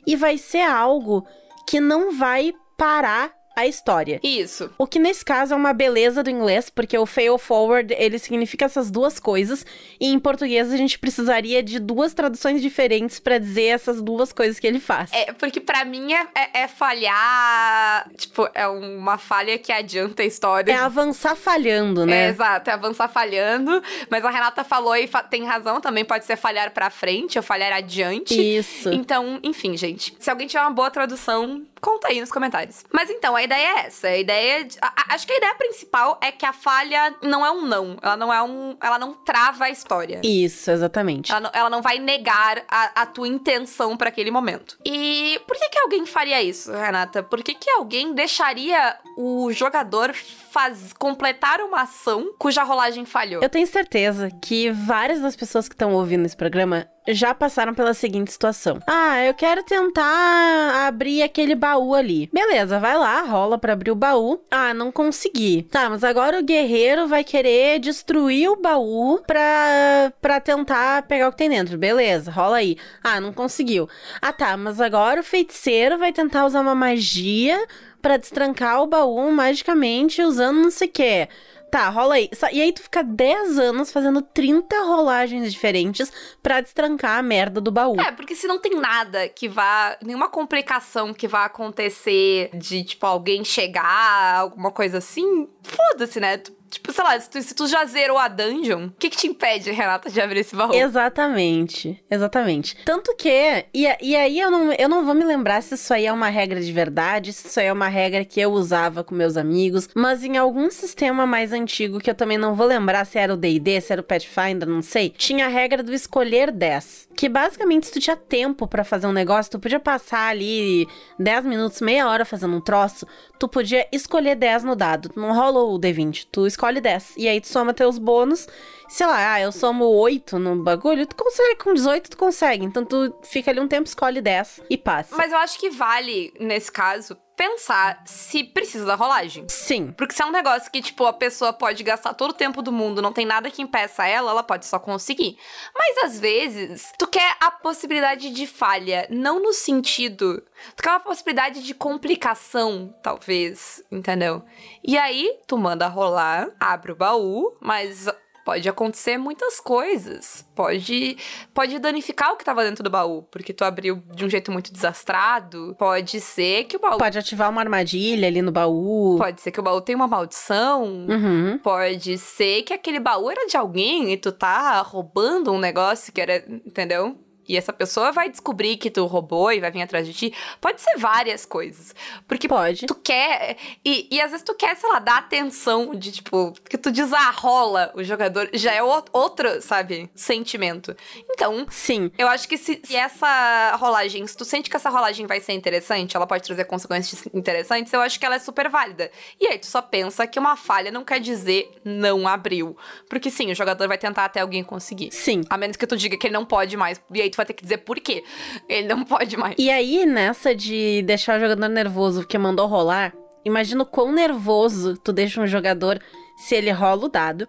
e 0.06 0.16
vai 0.16 0.38
ser 0.38 0.62
algo 0.62 1.26
que 1.68 1.80
não 1.80 2.12
vai 2.18 2.54
parar 2.78 3.32
a 3.56 3.66
história. 3.68 4.20
Isso. 4.24 4.70
O 4.78 4.88
que 4.88 5.00
nesse 5.00 5.24
caso 5.26 5.54
é 5.54 5.58
uma 5.58 5.74
beleza 5.74 6.24
do 6.24 6.30
inglês, 6.30 6.70
porque 6.70 6.98
o 6.98 7.06
fail 7.06 7.38
forward, 7.38 7.94
ele 7.98 8.18
significa 8.20 8.66
essas 8.66 8.90
duas 8.92 9.20
coisas, 9.20 9.66
e 10.00 10.08
em 10.08 10.20
português 10.20 10.72
a 10.72 10.78
gente 10.78 10.98
precisaria 10.98 11.62
de 11.62 11.80
duas 11.80 12.14
traduções 12.14 12.62
diferentes 12.62 13.20
pra 13.20 13.38
dizer 13.38 13.66
essas 13.66 14.02
duas 14.02 14.32
coisas 14.34 14.60
que 14.60 14.68
ele 14.68 14.80
faz. 14.80 15.12
É, 15.14 15.32
porque 15.34 15.60
pra 15.60 15.84
mim 15.86 16.14
é, 16.14 16.28
é- 16.36 16.62
é 16.64 16.68
falhar. 16.68 18.10
Tipo, 18.18 18.50
é 18.54 18.68
uma 18.68 19.18
falha 19.18 19.58
que 19.58 19.72
adianta 19.72 20.24
a 20.24 20.26
história. 20.26 20.72
É 20.72 20.76
avançar 20.76 21.36
falhando, 21.36 22.04
É, 22.04 22.06
né? 22.06 22.30
exato, 22.30 22.70
é 22.70 22.74
avançar 22.74 23.08
falhando. 23.08 23.82
Mas 24.10 24.24
a 24.24 24.30
Renata 24.30 24.64
falou 24.64 24.96
e 24.96 25.08
fa- 25.08 25.24
tem 25.24 25.44
razão 25.46 25.80
também, 25.82 26.06
pode 26.06 26.26
ser 26.26 26.36
falhar 26.36 26.72
pra 26.72 26.90
frente 26.90 27.38
ou 27.38 27.44
falhar 27.44 27.72
adiante. 27.74 28.40
Isso. 28.40 28.90
Então, 28.94 29.40
enfim, 29.44 29.76
gente. 29.78 30.16
Se 30.20 30.30
alguém 30.30 30.48
tiver 30.48 30.62
uma 30.62 30.72
boa 30.72 30.90
tradução, 30.92 31.64
conta 31.82 32.08
aí 32.10 32.20
nos 32.22 32.32
comentários. 32.32 32.84
Mas 32.92 33.10
então, 33.10 33.36
a 33.36 33.44
ideia 33.44 33.68
é 33.68 33.80
essa. 33.88 34.08
A 34.08 34.18
ideia. 34.18 34.64
de- 34.64 34.78
a- 34.82 34.88
a- 34.96 35.16
acho 35.16 35.26
que 35.26 35.34
a 35.34 35.38
ideia 35.38 35.56
principal 35.56 36.20
é 36.22 36.32
que 36.32 36.46
a 36.46 36.54
falha 36.54 37.16
não 37.22 37.46
é 37.46 37.52
um 37.52 37.62
não. 37.66 37.98
Ela 38.02 38.16
não 38.18 38.34
é 38.34 38.42
um. 38.44 38.78
Ela 38.82 39.00
não 39.00 39.14
trava 39.14 39.66
a 39.66 39.70
história. 39.70 40.22
Isso, 40.24 40.70
exatamente. 40.72 41.32
Ela 41.32 41.42
não, 41.42 41.50
ela 41.54 41.70
não 41.70 41.82
vai 41.82 41.98
negar 42.00 42.64
a, 42.70 43.02
a 43.02 43.06
tua 43.06 43.28
intenção 43.28 43.98
pra 43.98 44.10
aquele 44.10 44.32
momento. 44.32 44.78
E 44.86 45.40
por 45.48 45.58
que, 45.58 45.70
que 45.70 45.80
alguém 45.80 46.06
faria 46.06 46.42
isso, 46.42 46.72
Renata? 46.72 47.24
Por 47.24 47.42
que, 47.44 47.54
que 47.56 47.70
alguém 47.70 48.14
deixaria 48.14 48.96
o 49.18 49.52
jogador 49.52 50.14
faz, 50.14 50.94
completar 50.94 51.62
uma 51.62 51.82
ação 51.82 52.34
cuja 52.38 52.64
rolagem 52.64 53.06
falhou? 53.06 53.42
Eu 53.42 53.50
tenho 53.50 53.68
certeza 53.68 54.30
que 54.42 54.70
várias 54.72 55.20
das 55.22 55.36
pessoas 55.36 55.68
que 55.68 55.74
estão 55.74 55.94
ouvindo 55.94 56.26
esse 56.26 56.36
programa 56.38 56.88
já 57.08 57.34
passaram 57.34 57.74
pela 57.74 57.94
seguinte 57.94 58.32
situação. 58.32 58.80
Ah, 58.88 59.24
eu 59.26 59.34
quero 59.34 59.64
tentar 59.64 60.88
abrir 60.88 61.24
aquele 61.24 61.56
baú 61.56 61.94
ali. 61.96 62.30
Beleza, 62.32 62.80
vai 62.80 62.98
lá, 62.98 63.22
rola 63.22 63.58
pra 63.58 63.74
abrir 63.74 63.92
o 63.92 63.96
baú. 63.96 64.42
Ah, 64.50 64.74
não 64.74 64.92
consegui. 64.92 65.64
Tá, 65.64 65.90
mas 65.90 66.04
agora 66.04 66.40
o 66.40 66.44
guerreiro 66.44 67.08
vai 67.08 67.24
querer 67.24 67.80
destruir 67.80 68.50
o 68.50 68.56
baú 68.56 69.20
pra, 69.26 70.14
pra 70.22 70.40
tentar 70.40 71.04
pegar 71.04 71.28
o 71.28 71.32
que 71.32 71.38
tem 71.38 71.50
dentro. 71.50 71.78
Beleza, 71.78 72.32
rola 72.32 72.58
aí. 72.58 72.78
Ah, 73.04 73.20
não 73.20 73.34
conseguiu. 73.34 73.90
Ah, 74.22 74.34
tá, 74.34 74.56
mas 74.56 74.80
agora 74.80 75.22
o 75.22 75.24
feiticeiro 75.24 75.98
vai 75.98 76.14
tentar 76.14 76.46
usar 76.46 76.62
uma 76.62 76.76
magia 76.76 77.60
pra 78.02 78.18
destrancar 78.18 78.82
o 78.82 78.88
baú 78.88 79.32
magicamente 79.32 80.22
usando 80.22 80.62
não 80.62 80.72
sei 80.72 80.88
o 80.88 80.92
que. 80.92 81.28
Tá, 81.72 81.88
rola 81.88 82.16
aí. 82.16 82.30
E 82.52 82.62
aí 82.62 82.74
tu 82.74 82.82
fica 82.84 83.02
10 83.02 83.58
anos 83.58 83.94
fazendo 83.94 84.22
30 84.22 84.78
rolagens 84.84 85.50
diferentes 85.52 86.12
pra 86.44 86.60
destrancar 86.60 87.18
a 87.18 87.24
merda 87.24 87.62
do 87.62 87.72
baú. 87.72 87.98
É, 88.00 88.12
porque 88.12 88.36
se 88.36 88.46
não 88.46 88.60
tem 88.60 88.76
nada 88.76 89.30
que 89.30 89.48
vá. 89.48 89.98
nenhuma 90.04 90.28
complicação 90.28 91.14
que 91.14 91.30
vá 91.30 91.46
acontecer 91.46 92.50
de, 92.54 92.84
tipo, 92.84 93.06
alguém 93.06 93.44
chegar, 93.46 94.36
alguma 94.40 94.70
coisa 94.72 94.98
assim, 94.98 95.48
foda-se, 95.64 96.20
né? 96.20 96.38
Tu- 96.38 96.61
tipo, 96.72 96.92
sei 96.92 97.04
lá, 97.04 97.20
se 97.20 97.30
tu, 97.30 97.42
se 97.42 97.54
tu 97.54 97.68
já 97.68 97.86
zerou 97.86 98.18
a 98.18 98.28
dungeon, 98.28 98.88
o 98.88 98.92
que, 98.92 99.10
que 99.10 99.18
te 99.18 99.28
impede, 99.28 99.70
Renata, 99.72 100.10
de 100.10 100.20
abrir 100.22 100.40
esse 100.40 100.56
baú? 100.56 100.74
Exatamente, 100.74 102.02
exatamente. 102.10 102.78
Tanto 102.86 103.14
que, 103.16 103.66
e, 103.74 103.88
e 104.02 104.16
aí 104.16 104.40
eu 104.40 104.50
não, 104.50 104.72
eu 104.74 104.90
não 104.90 105.06
vou 105.06 105.14
me 105.14 105.24
lembrar 105.24 105.62
se 105.62 105.76
isso 105.76 105.94
aí 105.94 106.06
é 106.06 106.14
uma 106.14 106.30
regra 106.30 106.62
de 106.62 106.72
verdade, 106.72 107.34
se 107.34 107.48
isso 107.48 107.60
aí 107.60 107.68
é 107.68 107.74
uma 107.74 107.90
regra 107.90 108.24
que 108.24 108.40
eu 108.40 108.52
usava 108.52 109.04
com 109.04 109.14
meus 109.14 109.36
amigos, 109.36 109.90
mas 109.94 110.24
em 110.24 110.38
algum 110.38 110.72
sistema 110.72 111.28
mais 111.28 111.52
antigo, 111.52 112.00
que 112.00 112.10
eu 112.10 112.16
também 112.16 112.38
não 112.38 112.56
vou 112.56 112.66
lembrar 112.66 113.06
se 113.06 113.20
era 113.20 113.34
o 113.34 113.38
D&D, 113.38 113.82
se 113.82 113.92
era 113.92 114.02
o 114.02 114.06
Pathfinder, 114.06 114.68
não 114.68 114.82
sei, 114.82 115.10
tinha 115.10 115.46
a 115.46 115.50
regra 115.50 115.84
do 115.84 115.94
escolher 115.94 116.52
10. 116.52 117.10
Que 117.16 117.28
basicamente, 117.28 117.88
se 117.88 117.94
tu 117.94 118.00
tinha 118.00 118.16
tempo 118.16 118.66
pra 118.68 118.84
fazer 118.84 119.06
um 119.06 119.12
negócio, 119.12 119.52
tu 119.52 119.60
podia 119.60 119.80
passar 119.80 120.30
ali 120.30 120.88
10 121.20 121.46
minutos, 121.46 121.82
meia 121.82 122.08
hora 122.08 122.24
fazendo 122.24 122.56
um 122.56 122.62
troço, 122.62 123.06
tu 123.38 123.48
podia 123.48 123.88
escolher 123.92 124.36
10 124.36 124.64
no 124.64 124.76
dado. 124.76 125.12
Não 125.16 125.34
rola 125.34 125.60
o 125.64 125.78
D20, 125.78 126.28
tu 126.32 126.48
escolhe 126.62 126.80
10. 126.80 127.14
E 127.18 127.28
aí 127.28 127.42
tu 127.42 127.48
soma 127.48 127.74
teus 127.74 127.98
bônus. 127.98 128.48
Sei 128.88 129.06
lá, 129.08 129.34
ah, 129.34 129.42
eu 129.42 129.52
somo 129.52 129.86
8 129.86 130.38
no 130.38 130.62
bagulho, 130.64 131.08
tu 131.08 131.16
consegue, 131.16 131.56
com 131.56 131.74
18 131.74 132.12
tu 132.12 132.18
consegue. 132.18 132.66
Então 132.66 132.86
tu 132.86 133.14
fica 133.24 133.50
ali 133.50 133.60
um 133.60 133.68
tempo, 133.68 133.88
escolhe 133.88 134.22
10 134.22 134.62
e 134.70 134.78
passa. 134.78 135.16
Mas 135.16 135.32
eu 135.32 135.38
acho 135.40 135.58
que 135.58 135.70
vale, 135.70 136.32
nesse 136.40 136.72
caso, 136.72 137.18
pensar 137.42 138.04
se 138.06 138.44
precisa 138.44 138.86
da 138.86 138.94
rolagem. 138.94 139.48
Sim. 139.50 139.92
Porque 139.98 140.14
se 140.14 140.22
é 140.22 140.26
um 140.28 140.32
negócio 140.32 140.72
que, 140.72 140.80
tipo, 140.80 141.08
a 141.08 141.14
pessoa 141.14 141.52
pode 141.52 141.82
gastar 141.82 142.14
todo 142.14 142.30
o 142.30 142.36
tempo 142.36 142.62
do 142.62 142.72
mundo, 142.72 143.02
não 143.02 143.12
tem 143.12 143.26
nada 143.26 143.50
que 143.50 143.64
impeça 143.64 144.06
ela, 144.06 144.30
ela 144.30 144.44
pode 144.44 144.68
só 144.68 144.78
conseguir. 144.78 145.40
Mas 145.76 146.04
às 146.04 146.20
vezes, 146.20 146.94
tu 147.00 147.08
quer 147.08 147.36
a 147.40 147.50
possibilidade 147.50 148.30
de 148.30 148.46
falha, 148.46 149.08
não 149.10 149.42
no 149.42 149.54
sentido. 149.54 150.44
Tu 150.76 150.84
quer 150.84 150.92
uma 150.92 151.00
possibilidade 151.00 151.64
de 151.64 151.74
complicação, 151.74 152.94
talvez, 153.02 153.84
entendeu? 153.92 154.44
E 154.84 154.96
aí, 154.96 155.40
tu 155.48 155.58
manda 155.58 155.88
rolar, 155.88 156.48
abre 156.60 156.92
o 156.92 156.96
baú, 156.96 157.58
mas. 157.60 158.08
Pode 158.52 158.68
acontecer 158.68 159.18
muitas 159.18 159.62
coisas. 159.62 160.46
Pode 160.54 161.18
pode 161.54 161.80
danificar 161.80 162.34
o 162.34 162.36
que 162.36 162.44
tava 162.44 162.66
dentro 162.66 162.84
do 162.84 162.90
baú, 162.90 163.24
porque 163.32 163.54
tu 163.54 163.64
abriu 163.64 164.04
de 164.14 164.26
um 164.26 164.30
jeito 164.30 164.52
muito 164.52 164.74
desastrado. 164.74 165.74
Pode 165.80 166.20
ser 166.20 166.66
que 166.66 166.76
o 166.76 166.80
baú 166.80 166.98
Pode 166.98 167.18
ativar 167.18 167.50
uma 167.50 167.62
armadilha 167.62 168.28
ali 168.28 168.42
no 168.42 168.52
baú. 168.52 169.16
Pode 169.18 169.40
ser 169.40 169.52
que 169.52 169.60
o 169.62 169.64
baú 169.64 169.80
tenha 169.80 169.96
uma 169.96 170.08
maldição. 170.08 170.84
Uhum. 170.84 171.60
Pode 171.64 172.18
ser 172.18 172.64
que 172.64 172.74
aquele 172.74 173.00
baú 173.00 173.32
era 173.32 173.48
de 173.48 173.56
alguém 173.56 174.12
e 174.12 174.18
tu 174.18 174.34
tá 174.34 174.82
roubando 174.82 175.54
um 175.54 175.58
negócio 175.58 176.12
que 176.12 176.20
era. 176.20 176.44
Entendeu? 176.66 177.18
E 177.52 177.58
essa 177.58 177.74
pessoa 177.74 178.12
vai 178.14 178.30
descobrir 178.30 178.78
que 178.78 178.90
tu 178.90 179.06
roubou 179.06 179.52
e 179.52 179.60
vai 179.60 179.70
vir 179.72 179.82
atrás 179.82 180.08
de 180.08 180.14
ti. 180.14 180.34
Pode 180.62 180.80
ser 180.80 180.98
várias 180.98 181.46
coisas. 181.46 181.94
Porque 182.28 182.48
Pode. 182.48 182.86
tu 182.86 182.96
quer. 182.96 183.58
E, 183.84 184.08
e 184.10 184.22
às 184.22 184.32
vezes 184.32 184.46
tu 184.46 184.56
quer, 184.56 184.76
sei 184.78 184.90
lá, 184.90 185.00
dar 185.00 185.18
atenção 185.18 185.94
de 185.94 186.12
tipo. 186.14 186.54
Que 186.70 186.78
tu 186.78 186.90
desarrola 186.92 187.92
o 187.94 188.04
jogador. 188.04 188.50
Já 188.54 188.74
é 188.74 188.82
o- 188.82 189.04
outro, 189.12 189.62
sabe? 189.62 190.10
Sentimento. 190.16 190.96
Então, 191.30 191.66
Sim. 191.70 192.10
eu 192.18 192.28
acho 192.28 192.48
que 192.48 192.58
se, 192.58 192.80
se 192.84 192.96
essa 192.96 193.76
rolagem, 193.76 194.26
se 194.26 194.38
tu 194.38 194.46
sente 194.46 194.70
que 194.70 194.76
essa 194.78 194.90
rolagem 194.90 195.26
vai 195.28 195.42
ser 195.42 195.54
interessante, 195.54 196.16
ela 196.16 196.26
pode 196.28 196.44
trazer 196.44 196.64
consequências 196.66 197.28
interessantes, 197.34 197.92
eu 197.92 198.00
acho 198.02 198.20
que 198.20 198.26
ela 198.26 198.36
é 198.36 198.40
super 198.40 198.70
válida. 198.70 199.12
E 199.40 199.48
aí 199.48 199.60
tu 199.60 199.66
só 199.66 199.82
pensa 199.82 200.26
que 200.26 200.40
uma 200.40 200.56
falha 200.56 200.90
não 200.92 201.04
quer 201.04 201.20
dizer 201.20 201.70
não 201.84 202.28
abriu. 202.28 202.78
Porque 203.10 203.30
sim, 203.30 203.52
o 203.52 203.56
jogador 203.56 203.88
vai 203.88 203.98
tentar 203.98 204.26
até 204.26 204.40
alguém 204.40 204.64
conseguir. 204.64 205.12
Sim. 205.12 205.42
A 205.50 205.58
menos 205.58 205.76
que 205.76 205.86
tu 205.88 205.98
diga 205.98 206.16
que 206.18 206.28
ele 206.28 206.34
não 206.34 206.46
pode 206.46 206.78
mais. 206.78 207.02
E 207.14 207.22
aí 207.22 207.30
tu 207.30 207.36
vai 207.42 207.46
ter 207.46 207.54
que 207.54 207.64
dizer 207.64 207.80
por 207.80 208.00
quê. 208.00 208.24
Ele 208.70 208.88
não 208.88 209.04
pode 209.04 209.36
mais. 209.38 209.56
E 209.58 209.70
aí, 209.70 210.06
nessa 210.06 210.56
de 210.56 211.02
deixar 211.04 211.38
o 211.38 211.42
jogador 211.42 211.68
nervoso 211.68 212.22
porque 212.22 212.38
mandou 212.38 212.68
rolar, 212.68 213.14
imagina 213.44 213.84
o 213.84 213.86
quão 213.86 214.12
nervoso 214.12 214.98
tu 214.98 215.12
deixa 215.12 215.42
um 215.42 215.48
jogador 215.48 216.02
se 216.38 216.56
ele 216.56 216.72
rola 216.72 217.06
o 217.06 217.10
dado, 217.10 217.48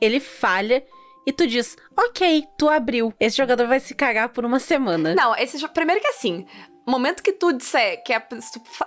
ele 0.00 0.20
falha 0.20 0.84
e 1.26 1.32
tu 1.32 1.46
diz, 1.46 1.76
ok, 1.96 2.44
tu 2.58 2.68
abriu. 2.68 3.12
Esse 3.18 3.38
jogador 3.38 3.66
vai 3.66 3.80
se 3.80 3.94
cagar 3.94 4.28
por 4.28 4.44
uma 4.44 4.58
semana. 4.58 5.14
Não, 5.14 5.34
esse 5.36 5.66
primeiro 5.68 6.00
que 6.00 6.08
assim, 6.08 6.44
momento 6.90 7.22
que 7.22 7.32
tu 7.32 7.52
disser 7.52 8.02
que 8.04 8.12
é, 8.12 8.22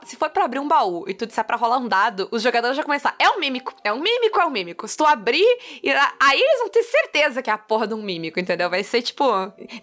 se, 0.04 0.16
for 0.16 0.30
pra 0.30 0.46
abrir 0.46 0.60
um 0.60 0.68
baú 0.68 1.06
e 1.08 1.14
tu 1.14 1.26
disser 1.26 1.44
pra 1.44 1.58
rolar 1.58 1.78
um 1.78 1.88
dado, 1.88 2.28
os 2.32 2.42
jogadores 2.42 2.78
já 2.78 2.84
começam, 2.84 3.12
é 3.18 3.30
um 3.30 3.40
mímico, 3.40 3.74
é 3.84 3.92
um 3.92 4.00
mímico, 4.00 4.40
é 4.40 4.46
um 4.46 4.50
mímico. 4.50 4.88
Se 4.88 4.96
tu 4.96 5.06
abrir, 5.06 5.46
e 5.82 5.90
aí 5.92 6.40
eles 6.40 6.60
vão 6.60 6.70
ter 6.70 6.84
certeza 6.84 7.42
que 7.42 7.50
é 7.50 7.54
a 7.54 7.58
porra 7.58 7.88
de 7.88 7.94
um 7.94 8.02
mímico, 8.02 8.40
entendeu? 8.40 8.70
Vai 8.70 8.84
ser 8.84 9.02
tipo, 9.02 9.26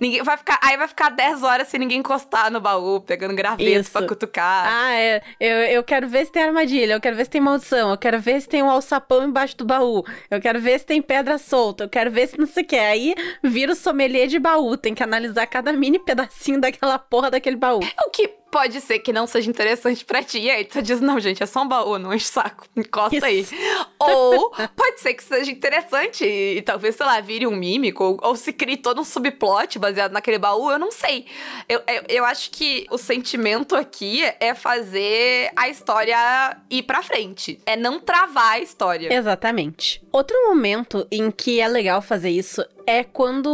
ninguém 0.00 0.23
vai 0.23 0.37
ficar, 0.37 0.59
aí 0.62 0.76
vai 0.76 0.88
ficar 0.88 1.11
10 1.11 1.42
horas 1.42 1.68
sem 1.68 1.80
ninguém 1.80 1.99
encostar 1.99 2.50
no 2.50 2.61
baú, 2.61 3.00
pegando 3.00 3.35
graveto 3.35 3.80
Isso. 3.80 3.90
pra 3.90 4.06
cutucar. 4.06 4.66
Ah, 4.66 4.94
é. 4.94 5.23
Eu, 5.40 5.56
eu 5.64 5.85
quero 5.85 6.09
ver 6.09 6.26
se 6.26 6.33
tem 6.33 6.42
armadilha, 6.42 6.94
eu 6.94 7.00
quero 7.00 7.16
ver 7.16 7.25
se 7.25 7.30
tem 7.30 7.40
maldição, 7.40 7.90
eu 7.90 7.99
quero 7.99 8.21
ver 8.21 8.40
se 8.40 8.49
tem 8.49 8.62
um 8.62 8.71
alçapão 8.71 9.25
embaixo 9.25 9.56
do 9.56 9.64
baú, 9.64 10.04
eu 10.30 10.40
quero 10.40 10.61
ver 10.61 10.78
se 10.78 10.87
tem 10.87 11.02
pedra 11.02 11.38
solta, 11.38 11.85
eu 11.85 11.88
quero 11.88 12.11
ver 12.11 12.28
se 12.28 12.38
não 12.38 12.47
sei 12.47 12.62
o 12.62 12.66
que. 12.66 12.76
Aí 12.76 13.14
vira 13.42 13.73
o 13.73 13.76
sommelier 13.76 14.26
de 14.26 14.38
baú, 14.38 14.76
tem 14.76 14.94
que 14.94 15.02
analisar 15.02 15.47
cada 15.47 15.73
mini 15.73 15.99
pedacinho 15.99 16.61
daquela 16.61 16.99
porra 16.99 17.30
daquele 17.30 17.56
baú. 17.56 17.80
O 18.06 18.11
que 18.11 18.28
pode 18.54 18.80
ser 18.80 19.00
que 19.00 19.12
não 19.12 19.26
seja 19.26 19.50
interessante 19.50 20.04
pra 20.04 20.23
ti. 20.23 20.38
E 20.38 20.49
aí 20.49 20.64
tu 20.64 20.80
diz, 20.80 21.00
não, 21.00 21.18
gente, 21.18 21.42
é 21.42 21.46
só 21.46 21.62
um 21.62 21.66
baú, 21.66 21.99
não 21.99 22.14
enche 22.14 22.26
o 22.26 22.32
saco. 22.34 22.64
Encosta 22.76 23.26
aí. 23.26 23.44
Ou 23.99 24.50
pode 24.76 25.00
ser 25.00 25.14
que 25.14 25.25
seja 25.25 25.50
interessante 25.50 26.25
e, 26.25 26.62
talvez, 26.62 26.94
sei 26.94 27.04
lá, 27.04 27.20
vire 27.20 27.49
um 27.49 27.56
mímico. 27.56 28.04
Ou, 28.04 28.20
ou 28.23 28.37
se 28.37 28.52
crie 28.52 28.76
todo 28.76 29.00
um 29.00 29.04
subplot 29.04 29.76
baseado 29.80 30.12
naquele 30.12 30.38
baú, 30.38 30.70
eu 30.70 30.78
não 30.78 30.92
sei. 30.92 31.26
Eu, 31.68 31.82
eu, 31.88 32.02
eu 32.08 32.25
acho 32.25 32.52
que 32.52 32.87
o 32.92 32.96
sentimento 32.96 33.75
aqui 33.75 34.23
é 34.38 34.54
fazer 34.54 35.50
a 35.56 35.68
história 35.68 36.56
ir 36.70 36.84
pra 36.84 37.02
frente. 37.02 37.58
É 37.66 37.75
não 37.75 37.99
travar 37.99 38.52
a 38.52 38.61
história. 38.61 39.12
Exatamente. 39.12 40.00
Outro 40.12 40.37
momento 40.46 41.08
em 41.11 41.28
que 41.28 41.61
é 41.61 41.66
legal 41.66 42.00
fazer 42.00 42.30
isso 42.30 42.64
é 42.87 43.02
quando 43.02 43.49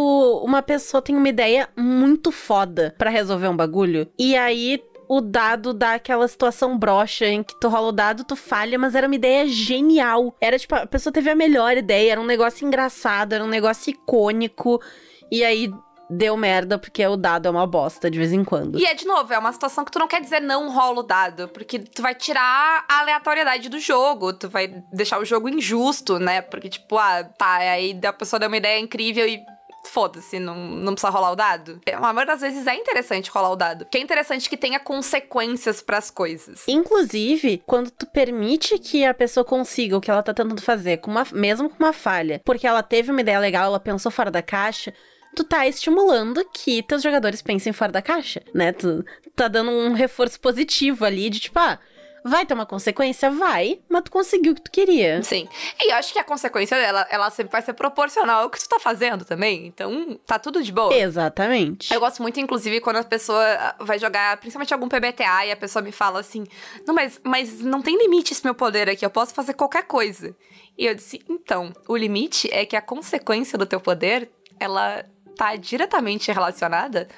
uma 0.44 0.60
pessoa 0.60 1.00
tem 1.00 1.16
uma 1.16 1.28
ideia 1.28 1.68
muito 1.76 2.30
foda 2.30 2.94
pra 2.98 3.10
resolver 3.10 3.48
um 3.48 3.56
bagulho. 3.56 4.08
E 4.18 4.36
aí 4.36 4.82
o 5.10 5.20
dado 5.20 5.74
dá 5.74 5.94
aquela 5.94 6.28
situação 6.28 6.78
broxa 6.78 7.26
em 7.26 7.42
que 7.42 7.58
tu 7.58 7.68
rola 7.68 7.88
o 7.88 7.92
dado, 7.92 8.22
tu 8.22 8.36
falha, 8.36 8.78
mas 8.78 8.94
era 8.94 9.08
uma 9.08 9.16
ideia 9.16 9.44
genial. 9.44 10.32
Era 10.40 10.56
tipo, 10.56 10.72
a 10.76 10.86
pessoa 10.86 11.12
teve 11.12 11.28
a 11.28 11.34
melhor 11.34 11.76
ideia, 11.76 12.12
era 12.12 12.20
um 12.20 12.24
negócio 12.24 12.64
engraçado, 12.64 13.32
era 13.32 13.42
um 13.42 13.48
negócio 13.48 13.90
icônico. 13.90 14.80
E 15.28 15.42
aí 15.42 15.68
deu 16.08 16.36
merda 16.36 16.78
porque 16.78 17.04
o 17.04 17.16
dado 17.16 17.48
é 17.48 17.50
uma 17.50 17.66
bosta 17.66 18.08
de 18.08 18.18
vez 18.18 18.32
em 18.32 18.44
quando. 18.44 18.78
E 18.78 18.86
é, 18.86 18.94
de 18.94 19.04
novo, 19.04 19.32
é 19.32 19.38
uma 19.38 19.52
situação 19.52 19.84
que 19.84 19.90
tu 19.90 19.98
não 19.98 20.06
quer 20.06 20.20
dizer 20.20 20.38
não 20.38 20.70
rola 20.70 21.00
o 21.00 21.02
dado, 21.02 21.48
porque 21.48 21.80
tu 21.80 22.02
vai 22.02 22.14
tirar 22.14 22.84
a 22.88 23.00
aleatoriedade 23.00 23.68
do 23.68 23.80
jogo, 23.80 24.32
tu 24.32 24.48
vai 24.48 24.68
deixar 24.92 25.18
o 25.18 25.24
jogo 25.24 25.48
injusto, 25.48 26.20
né? 26.20 26.40
Porque, 26.40 26.68
tipo, 26.68 26.96
ah, 26.96 27.24
tá, 27.24 27.56
aí 27.56 27.98
a 28.04 28.12
pessoa 28.12 28.38
deu 28.38 28.46
uma 28.48 28.56
ideia 28.56 28.78
incrível 28.78 29.26
e 29.26 29.42
foda-se, 29.84 30.38
não, 30.38 30.56
não 30.56 30.92
precisa 30.94 31.10
rolar 31.10 31.32
o 31.32 31.36
dado. 31.36 31.80
É, 31.86 31.94
A 31.94 32.00
maioria 32.00 32.26
das 32.26 32.40
vezes 32.40 32.66
é 32.66 32.74
interessante 32.74 33.30
rolar 33.30 33.50
o 33.50 33.56
dado, 33.56 33.84
porque 33.84 33.98
é 33.98 34.00
interessante 34.00 34.48
que 34.48 34.56
tenha 34.56 34.78
consequências 34.78 35.82
pras 35.82 36.10
coisas. 36.10 36.64
Inclusive, 36.68 37.62
quando 37.66 37.90
tu 37.90 38.06
permite 38.06 38.78
que 38.78 39.04
a 39.04 39.14
pessoa 39.14 39.44
consiga 39.44 39.96
o 39.96 40.00
que 40.00 40.10
ela 40.10 40.22
tá 40.22 40.34
tentando 40.34 40.62
fazer, 40.62 40.98
com 40.98 41.10
uma, 41.10 41.26
mesmo 41.32 41.68
com 41.68 41.82
uma 41.82 41.92
falha, 41.92 42.40
porque 42.44 42.66
ela 42.66 42.82
teve 42.82 43.10
uma 43.10 43.20
ideia 43.20 43.38
legal, 43.38 43.66
ela 43.66 43.80
pensou 43.80 44.10
fora 44.10 44.30
da 44.30 44.42
caixa, 44.42 44.92
tu 45.34 45.44
tá 45.44 45.66
estimulando 45.66 46.44
que 46.52 46.82
teus 46.82 47.02
jogadores 47.02 47.42
pensem 47.42 47.72
fora 47.72 47.92
da 47.92 48.02
caixa, 48.02 48.42
né? 48.54 48.72
Tu 48.72 49.04
tá 49.34 49.48
dando 49.48 49.70
um 49.70 49.92
reforço 49.92 50.40
positivo 50.40 51.04
ali 51.04 51.30
de 51.30 51.40
tipo, 51.40 51.58
ah, 51.58 51.78
vai 52.24 52.46
ter 52.46 52.54
uma 52.54 52.66
consequência? 52.66 53.30
Vai, 53.30 53.80
mas 53.88 54.02
tu 54.04 54.10
conseguiu 54.10 54.52
o 54.52 54.54
que 54.54 54.62
tu 54.62 54.70
queria. 54.70 55.22
Sim. 55.22 55.48
E 55.80 55.90
eu 55.90 55.96
acho 55.96 56.12
que 56.12 56.18
a 56.18 56.24
consequência 56.24 56.76
dela, 56.76 57.06
ela 57.10 57.30
sempre 57.30 57.52
vai 57.52 57.62
ser 57.62 57.72
proporcional 57.72 58.42
ao 58.42 58.50
que 58.50 58.58
tu 58.58 58.68
tá 58.68 58.78
fazendo 58.78 59.24
também. 59.24 59.66
Então, 59.66 60.18
tá 60.26 60.38
tudo 60.38 60.62
de 60.62 60.72
boa. 60.72 60.94
Exatamente. 60.94 61.92
Eu 61.92 62.00
gosto 62.00 62.22
muito, 62.22 62.38
inclusive, 62.40 62.80
quando 62.80 62.96
a 62.96 63.04
pessoa 63.04 63.74
vai 63.80 63.98
jogar, 63.98 64.36
principalmente 64.38 64.72
algum 64.72 64.88
PBTA, 64.88 65.46
e 65.46 65.52
a 65.52 65.56
pessoa 65.56 65.82
me 65.82 65.92
fala 65.92 66.20
assim: 66.20 66.44
Não, 66.86 66.94
mas, 66.94 67.20
mas 67.24 67.60
não 67.60 67.82
tem 67.82 67.96
limite 67.96 68.32
esse 68.32 68.44
meu 68.44 68.54
poder 68.54 68.88
aqui, 68.88 69.04
eu 69.04 69.10
posso 69.10 69.34
fazer 69.34 69.54
qualquer 69.54 69.84
coisa. 69.84 70.34
E 70.76 70.86
eu 70.86 70.94
disse: 70.94 71.22
Então, 71.28 71.72
o 71.88 71.96
limite 71.96 72.48
é 72.52 72.64
que 72.64 72.76
a 72.76 72.82
consequência 72.82 73.58
do 73.58 73.66
teu 73.66 73.80
poder, 73.80 74.30
ela 74.58 75.04
tá 75.36 75.56
diretamente 75.56 76.30
relacionada 76.30 77.08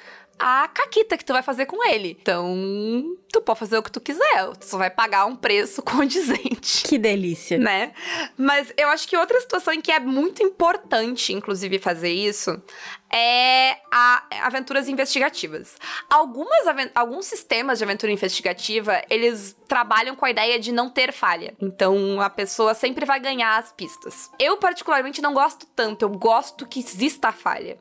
à 0.43 0.67
caquita 0.67 1.17
que 1.17 1.23
tu 1.23 1.31
vai 1.31 1.41
fazer 1.41 1.65
com 1.65 1.81
ele. 1.87 2.17
Então, 2.21 3.15
tu 3.31 3.39
pode 3.41 3.59
fazer 3.59 3.77
o 3.77 3.81
que 3.81 3.89
tu 3.89 4.01
quiser, 4.01 4.47
tu 4.59 4.65
só 4.65 4.77
vai 4.77 4.89
pagar 4.89 5.25
um 5.25 5.37
preço 5.37 5.81
condizente 5.83 6.83
Que 6.83 6.97
delícia. 6.97 7.57
né? 7.57 7.93
Mas 8.35 8.73
eu 8.75 8.89
acho 8.89 9.07
que 9.07 9.15
outra 9.15 9.39
situação 9.39 9.73
em 9.73 9.79
que 9.79 9.89
é 9.89 10.01
muito 10.01 10.43
importante, 10.43 11.31
inclusive, 11.31 11.79
fazer 11.79 12.11
isso 12.11 12.61
é 13.09 13.77
a 13.89 14.23
aventuras 14.41 14.89
investigativas. 14.89 15.77
Algumas 16.09 16.65
alguns 16.93 17.25
sistemas 17.27 17.77
de 17.77 17.85
aventura 17.85 18.11
investigativa, 18.11 19.01
eles 19.09 19.55
trabalham 19.67 20.15
com 20.15 20.25
a 20.25 20.31
ideia 20.31 20.59
de 20.59 20.71
não 20.73 20.89
ter 20.89 21.13
falha. 21.13 21.55
Então 21.61 22.19
a 22.19 22.29
pessoa 22.29 22.73
sempre 22.73 23.05
vai 23.05 23.19
ganhar 23.19 23.59
as 23.59 23.71
pistas. 23.71 24.29
Eu 24.39 24.57
particularmente 24.57 25.21
não 25.21 25.33
gosto 25.33 25.65
tanto, 25.75 26.01
eu 26.01 26.09
gosto 26.09 26.67
que 26.67 26.79
exista 26.79 27.29
a 27.29 27.31
falha. 27.31 27.77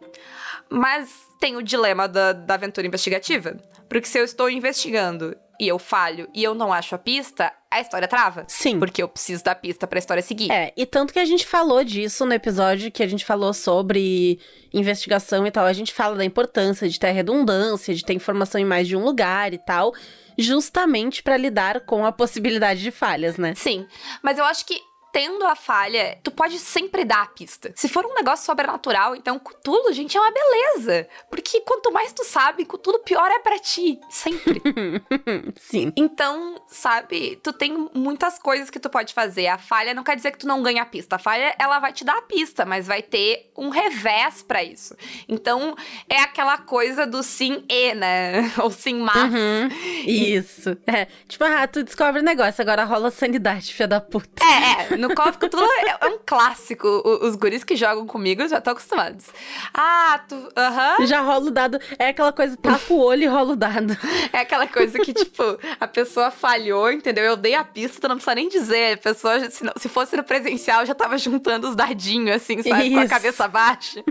Mas 0.68 1.31
tem 1.42 1.56
o 1.56 1.62
dilema 1.62 2.06
da, 2.06 2.32
da 2.32 2.54
aventura 2.54 2.86
investigativa. 2.86 3.56
Porque 3.88 4.06
se 4.06 4.16
eu 4.16 4.24
estou 4.24 4.48
investigando 4.48 5.36
e 5.58 5.66
eu 5.66 5.76
falho 5.76 6.28
e 6.32 6.44
eu 6.44 6.54
não 6.54 6.72
acho 6.72 6.94
a 6.94 6.98
pista, 6.98 7.52
a 7.68 7.80
história 7.80 8.06
trava. 8.06 8.44
Sim. 8.46 8.78
Porque 8.78 9.02
eu 9.02 9.08
preciso 9.08 9.42
da 9.42 9.52
pista 9.52 9.84
pra 9.88 9.98
história 9.98 10.22
seguir. 10.22 10.52
É, 10.52 10.72
e 10.76 10.86
tanto 10.86 11.12
que 11.12 11.18
a 11.18 11.24
gente 11.24 11.44
falou 11.44 11.82
disso 11.82 12.24
no 12.24 12.32
episódio 12.32 12.92
que 12.92 13.02
a 13.02 13.08
gente 13.08 13.24
falou 13.24 13.52
sobre 13.52 14.38
investigação 14.72 15.44
e 15.44 15.50
tal. 15.50 15.66
A 15.66 15.72
gente 15.72 15.92
fala 15.92 16.14
da 16.14 16.24
importância 16.24 16.88
de 16.88 16.96
ter 16.96 17.10
redundância, 17.10 17.92
de 17.92 18.04
ter 18.04 18.12
informação 18.14 18.60
em 18.60 18.64
mais 18.64 18.86
de 18.86 18.94
um 18.94 19.02
lugar 19.02 19.52
e 19.52 19.58
tal, 19.58 19.92
justamente 20.38 21.24
pra 21.24 21.36
lidar 21.36 21.80
com 21.80 22.06
a 22.06 22.12
possibilidade 22.12 22.80
de 22.80 22.92
falhas, 22.92 23.36
né? 23.36 23.52
Sim, 23.56 23.84
mas 24.22 24.38
eu 24.38 24.44
acho 24.44 24.64
que 24.64 24.80
tendo 25.12 25.46
a 25.46 25.54
falha, 25.54 26.18
tu 26.22 26.30
pode 26.30 26.58
sempre 26.58 27.04
dar 27.04 27.22
a 27.22 27.26
pista. 27.26 27.72
Se 27.76 27.88
for 27.88 28.04
um 28.06 28.14
negócio 28.14 28.46
sobrenatural, 28.46 29.14
então 29.14 29.38
Cthulhu, 29.38 29.92
gente, 29.92 30.16
é 30.16 30.20
uma 30.20 30.32
beleza. 30.32 31.06
Porque 31.30 31.60
quanto 31.60 31.92
mais 31.92 32.12
tu 32.12 32.24
sabe, 32.24 32.64
Cthulhu 32.64 32.98
pior 33.00 33.30
é 33.30 33.38
pra 33.38 33.58
ti. 33.58 34.00
Sempre. 34.08 34.62
Sim. 35.60 35.92
Então, 35.96 36.56
sabe, 36.66 37.38
tu 37.42 37.52
tem 37.52 37.88
muitas 37.94 38.38
coisas 38.38 38.70
que 38.70 38.80
tu 38.80 38.88
pode 38.88 39.12
fazer. 39.12 39.48
A 39.48 39.58
falha 39.58 39.92
não 39.92 40.02
quer 40.02 40.16
dizer 40.16 40.32
que 40.32 40.38
tu 40.38 40.46
não 40.46 40.62
ganha 40.62 40.82
a 40.82 40.86
pista. 40.86 41.16
A 41.16 41.18
falha, 41.18 41.54
ela 41.58 41.78
vai 41.78 41.92
te 41.92 42.04
dar 42.04 42.16
a 42.16 42.22
pista, 42.22 42.64
mas 42.64 42.86
vai 42.86 43.02
ter 43.02 43.50
um 43.56 43.68
revés 43.68 44.42
pra 44.42 44.62
isso. 44.64 44.96
Então, 45.28 45.76
é 46.08 46.20
aquela 46.20 46.56
coisa 46.58 47.06
do 47.06 47.22
sim 47.22 47.64
e, 47.68 47.94
né? 47.94 48.50
Ou 48.62 48.70
sim 48.70 48.94
mas. 48.94 49.32
Uhum, 49.32 49.68
Isso. 50.06 50.76
É, 50.86 51.06
tipo, 51.28 51.44
ah, 51.44 51.66
tu 51.66 51.82
descobre 51.82 52.20
o 52.20 52.24
negócio, 52.24 52.62
agora 52.62 52.84
rola 52.84 53.10
sanidade, 53.10 53.74
filha 53.74 53.88
da 53.88 54.00
puta. 54.00 54.42
É, 54.44 54.94
é, 54.94 54.96
no 55.08 55.14
Call 55.14 55.28
of 55.28 55.38
Cthulhu 55.38 55.64
é, 55.64 55.96
é 56.00 56.06
um 56.08 56.18
clássico. 56.24 56.86
O- 56.88 57.26
os 57.26 57.34
guris 57.36 57.62
que 57.64 57.76
jogam 57.76 58.06
comigo 58.06 58.46
já 58.48 58.58
estão 58.58 58.72
acostumados. 58.72 59.26
Ah, 59.74 60.20
tu. 60.28 60.36
Aham. 60.56 61.06
Já 61.06 61.20
rola 61.20 61.46
o 61.46 61.50
dado. 61.50 61.78
É 61.98 62.08
aquela 62.08 62.32
coisa, 62.32 62.56
tapa 62.56 62.92
o 62.92 62.98
olho 63.00 63.22
e 63.24 63.26
rola 63.26 63.52
o 63.52 63.56
dado. 63.56 63.96
É 64.32 64.38
aquela 64.38 64.66
coisa 64.66 64.98
que, 64.98 65.12
tipo, 65.12 65.42
a 65.80 65.86
pessoa 65.86 66.30
falhou, 66.30 66.90
entendeu? 66.90 67.24
Eu 67.24 67.36
dei 67.36 67.54
a 67.54 67.64
pista, 67.64 68.00
tu 68.00 68.08
não 68.08 68.16
precisa 68.16 68.34
nem 68.34 68.48
dizer. 68.48 68.94
A 68.94 68.96
pessoa, 68.98 69.50
se, 69.50 69.64
não- 69.64 69.72
se 69.76 69.88
fosse 69.88 70.16
no 70.16 70.22
presencial, 70.24 70.84
já 70.86 70.94
tava 70.94 71.18
juntando 71.18 71.68
os 71.68 71.76
dadinhos, 71.76 72.36
assim, 72.36 72.62
sabe? 72.62 72.90
Com 72.90 72.98
a 72.98 73.02
Isso. 73.02 73.10
cabeça 73.10 73.48
baixa. 73.48 74.02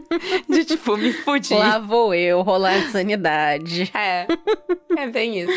De, 0.49 0.65
tipo, 0.65 0.97
me 0.97 1.13
fudi. 1.13 1.53
Lá 1.53 1.79
vou 1.79 2.13
eu 2.13 2.41
rolar 2.41 2.75
a 2.75 2.89
sanidade. 2.91 3.91
É. 3.93 4.27
É 4.97 5.07
bem 5.07 5.39
isso. 5.41 5.53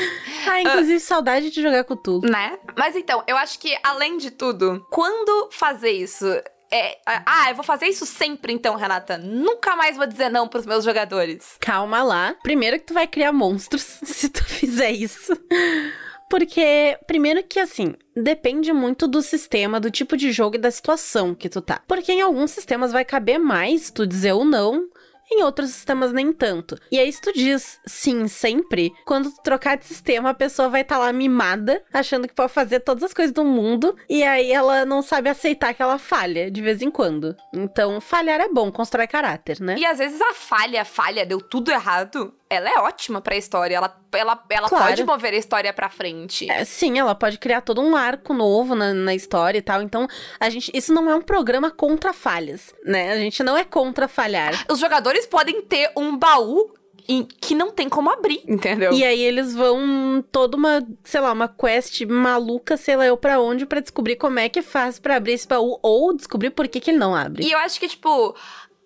Ah, 0.48 0.60
inclusive, 0.60 1.00
saudade 1.00 1.50
de 1.50 1.60
jogar 1.62 1.84
com 1.84 1.96
tudo. 1.96 2.28
Né? 2.30 2.56
Mas 2.76 2.94
então, 2.94 3.22
eu 3.26 3.36
acho 3.36 3.58
que, 3.58 3.76
além 3.82 4.16
de 4.16 4.30
tudo, 4.30 4.86
quando 4.90 5.23
fazer 5.50 5.90
isso. 5.90 6.26
É, 6.70 6.98
ah, 7.06 7.50
eu 7.50 7.54
vou 7.54 7.64
fazer 7.64 7.86
isso 7.86 8.04
sempre 8.04 8.52
então, 8.52 8.74
Renata. 8.74 9.16
Nunca 9.16 9.76
mais 9.76 9.96
vou 9.96 10.06
dizer 10.06 10.28
não 10.28 10.48
pros 10.48 10.66
meus 10.66 10.84
jogadores. 10.84 11.56
Calma 11.60 12.02
lá. 12.02 12.34
Primeiro 12.42 12.78
que 12.78 12.86
tu 12.86 12.94
vai 12.94 13.06
criar 13.06 13.32
monstros 13.32 13.82
se 14.02 14.28
tu 14.28 14.44
fizer 14.44 14.90
isso. 14.90 15.32
Porque, 16.28 16.98
primeiro 17.06 17.44
que 17.44 17.60
assim, 17.60 17.94
depende 18.16 18.72
muito 18.72 19.06
do 19.06 19.22
sistema, 19.22 19.78
do 19.78 19.90
tipo 19.90 20.16
de 20.16 20.32
jogo 20.32 20.56
e 20.56 20.58
da 20.58 20.70
situação 20.70 21.34
que 21.34 21.48
tu 21.48 21.60
tá. 21.60 21.80
Porque 21.86 22.10
em 22.10 22.22
alguns 22.22 22.50
sistemas 22.50 22.90
vai 22.90 23.04
caber 23.04 23.38
mais 23.38 23.90
tu 23.90 24.06
dizer 24.06 24.32
o 24.32 24.44
não, 24.44 24.88
em 25.30 25.42
outros 25.42 25.70
sistemas 25.70 26.12
nem 26.12 26.32
tanto. 26.32 26.76
E 26.90 26.98
aí, 26.98 27.12
se 27.12 27.20
tu 27.20 27.32
diz 27.32 27.80
sim 27.86 28.28
sempre, 28.28 28.92
quando 29.04 29.30
tu 29.30 29.42
trocar 29.42 29.76
de 29.76 29.84
sistema, 29.84 30.30
a 30.30 30.34
pessoa 30.34 30.68
vai 30.68 30.82
estar 30.82 30.98
lá 30.98 31.12
mimada, 31.12 31.82
achando 31.92 32.28
que 32.28 32.34
pode 32.34 32.52
fazer 32.52 32.80
todas 32.80 33.04
as 33.04 33.14
coisas 33.14 33.32
do 33.32 33.44
mundo, 33.44 33.96
e 34.08 34.22
aí 34.22 34.52
ela 34.52 34.84
não 34.84 35.02
sabe 35.02 35.28
aceitar 35.28 35.74
que 35.74 35.82
ela 35.82 35.98
falha 35.98 36.50
de 36.50 36.60
vez 36.60 36.82
em 36.82 36.90
quando. 36.90 37.36
Então, 37.52 38.00
falhar 38.00 38.40
é 38.40 38.48
bom, 38.48 38.70
constrói 38.70 39.06
caráter, 39.06 39.60
né? 39.60 39.76
E 39.78 39.84
às 39.84 39.98
vezes 39.98 40.20
a 40.20 40.34
falha, 40.34 40.82
a 40.82 40.84
falha, 40.84 41.26
deu 41.26 41.40
tudo 41.40 41.70
errado. 41.70 42.34
Ela 42.48 42.68
é 42.68 42.78
ótima 42.78 43.20
pra 43.20 43.36
história. 43.36 43.74
Ela, 43.76 43.96
ela, 44.12 44.44
ela 44.50 44.68
Claro. 44.68 44.84
pode 44.86 45.04
mover 45.04 45.32
a 45.32 45.36
história 45.36 45.72
pra 45.72 45.88
frente. 45.88 46.48
É, 46.50 46.64
sim, 46.64 46.98
ela 46.98 47.14
pode 47.14 47.38
criar 47.38 47.62
todo 47.62 47.80
um 47.80 47.96
arco 47.96 48.32
novo 48.34 48.74
na, 48.74 48.92
na 48.92 49.14
história 49.14 49.58
e 49.58 49.62
tal. 49.62 49.80
Então, 49.82 50.06
a 50.38 50.50
gente. 50.50 50.70
Isso 50.74 50.92
não 50.92 51.10
é 51.10 51.14
um 51.14 51.22
programa 51.22 51.70
contra 51.70 52.12
falhas, 52.12 52.74
né? 52.84 53.12
A 53.12 53.16
gente 53.16 53.42
não 53.42 53.56
é 53.56 53.64
contra 53.64 54.06
falhar. 54.06 54.64
Os 54.70 54.78
jogadores 54.78 55.26
podem 55.26 55.62
ter 55.62 55.90
um 55.96 56.16
baú 56.16 56.72
que 57.38 57.54
não 57.54 57.70
tem 57.70 57.86
como 57.86 58.08
abrir, 58.10 58.42
entendeu? 58.48 58.90
E 58.94 59.04
aí 59.04 59.20
eles 59.20 59.54
vão 59.54 60.24
toda 60.32 60.57
uma, 60.57 60.83
sei 61.02 61.20
lá, 61.20 61.33
uma 61.33 61.46
quest 61.48 62.00
maluca, 62.07 62.78
sei 62.78 62.96
lá 62.96 63.04
eu 63.04 63.14
pra 63.14 63.38
onde, 63.40 63.66
pra 63.66 63.80
descobrir 63.80 64.16
como 64.16 64.38
é 64.38 64.48
que 64.48 64.62
faz 64.62 64.98
pra 64.98 65.16
abrir 65.16 65.33
esse 65.35 65.46
baú 65.46 65.78
ou 65.83 66.14
descobrir 66.16 66.48
por 66.48 66.66
que 66.66 66.80
que 66.80 66.90
ele 66.92 66.98
não 66.98 67.14
abre. 67.14 67.44
E 67.44 67.52
eu 67.52 67.59
acho 67.59 67.78
que, 67.78 67.88
tipo, 67.88 68.35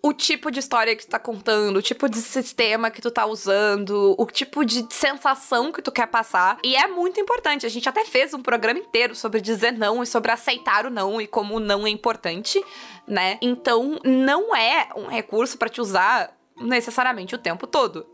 o 0.09 0.13
tipo 0.15 0.51
de 0.51 0.59
história 0.59 0.97
que 0.97 1.05
tu 1.05 1.11
tá 1.11 1.19
contando, 1.19 1.77
o 1.77 1.83
tipo 1.83 2.09
de 2.09 2.17
sistema 2.17 2.91
que 2.91 3.03
tu 3.03 3.11
tá 3.11 3.27
usando, 3.27 4.15
o 4.17 4.25
tipo 4.25 4.65
de 4.65 4.87
sensação 4.89 5.71
que 5.71 5.83
tu 5.83 5.93
quer 5.93 6.07
passar. 6.07 6.59
E 6.65 6.75
é 6.75 6.87
muito 6.87 7.21
importante. 7.21 7.67
A 7.67 7.69
gente 7.69 7.87
até 7.87 8.07
fez 8.07 8.33
um 8.33 8.41
programa 8.41 8.81
inteiro 8.81 9.15
sobre 9.15 9.39
dizer 9.43 9.73
não 9.73 10.03
e 10.03 10.07
sobre 10.07 10.33
aceitar 10.33 10.87
o 10.87 10.91
não 10.91 11.21
e 11.21 11.27
como 11.27 11.57
o 11.57 11.61
não 11.61 11.87
é 11.87 11.91
importante, 11.91 12.59
né? 13.07 13.39
Então, 13.43 13.99
não 14.03 14.57
é 14.57 14.89
um 14.97 15.09
recurso 15.09 15.59
pra 15.59 15.69
te 15.69 15.79
usar 15.79 16.35
necessariamente 16.57 17.35
o 17.35 17.39
tempo 17.39 17.67
todo. 17.67 18.07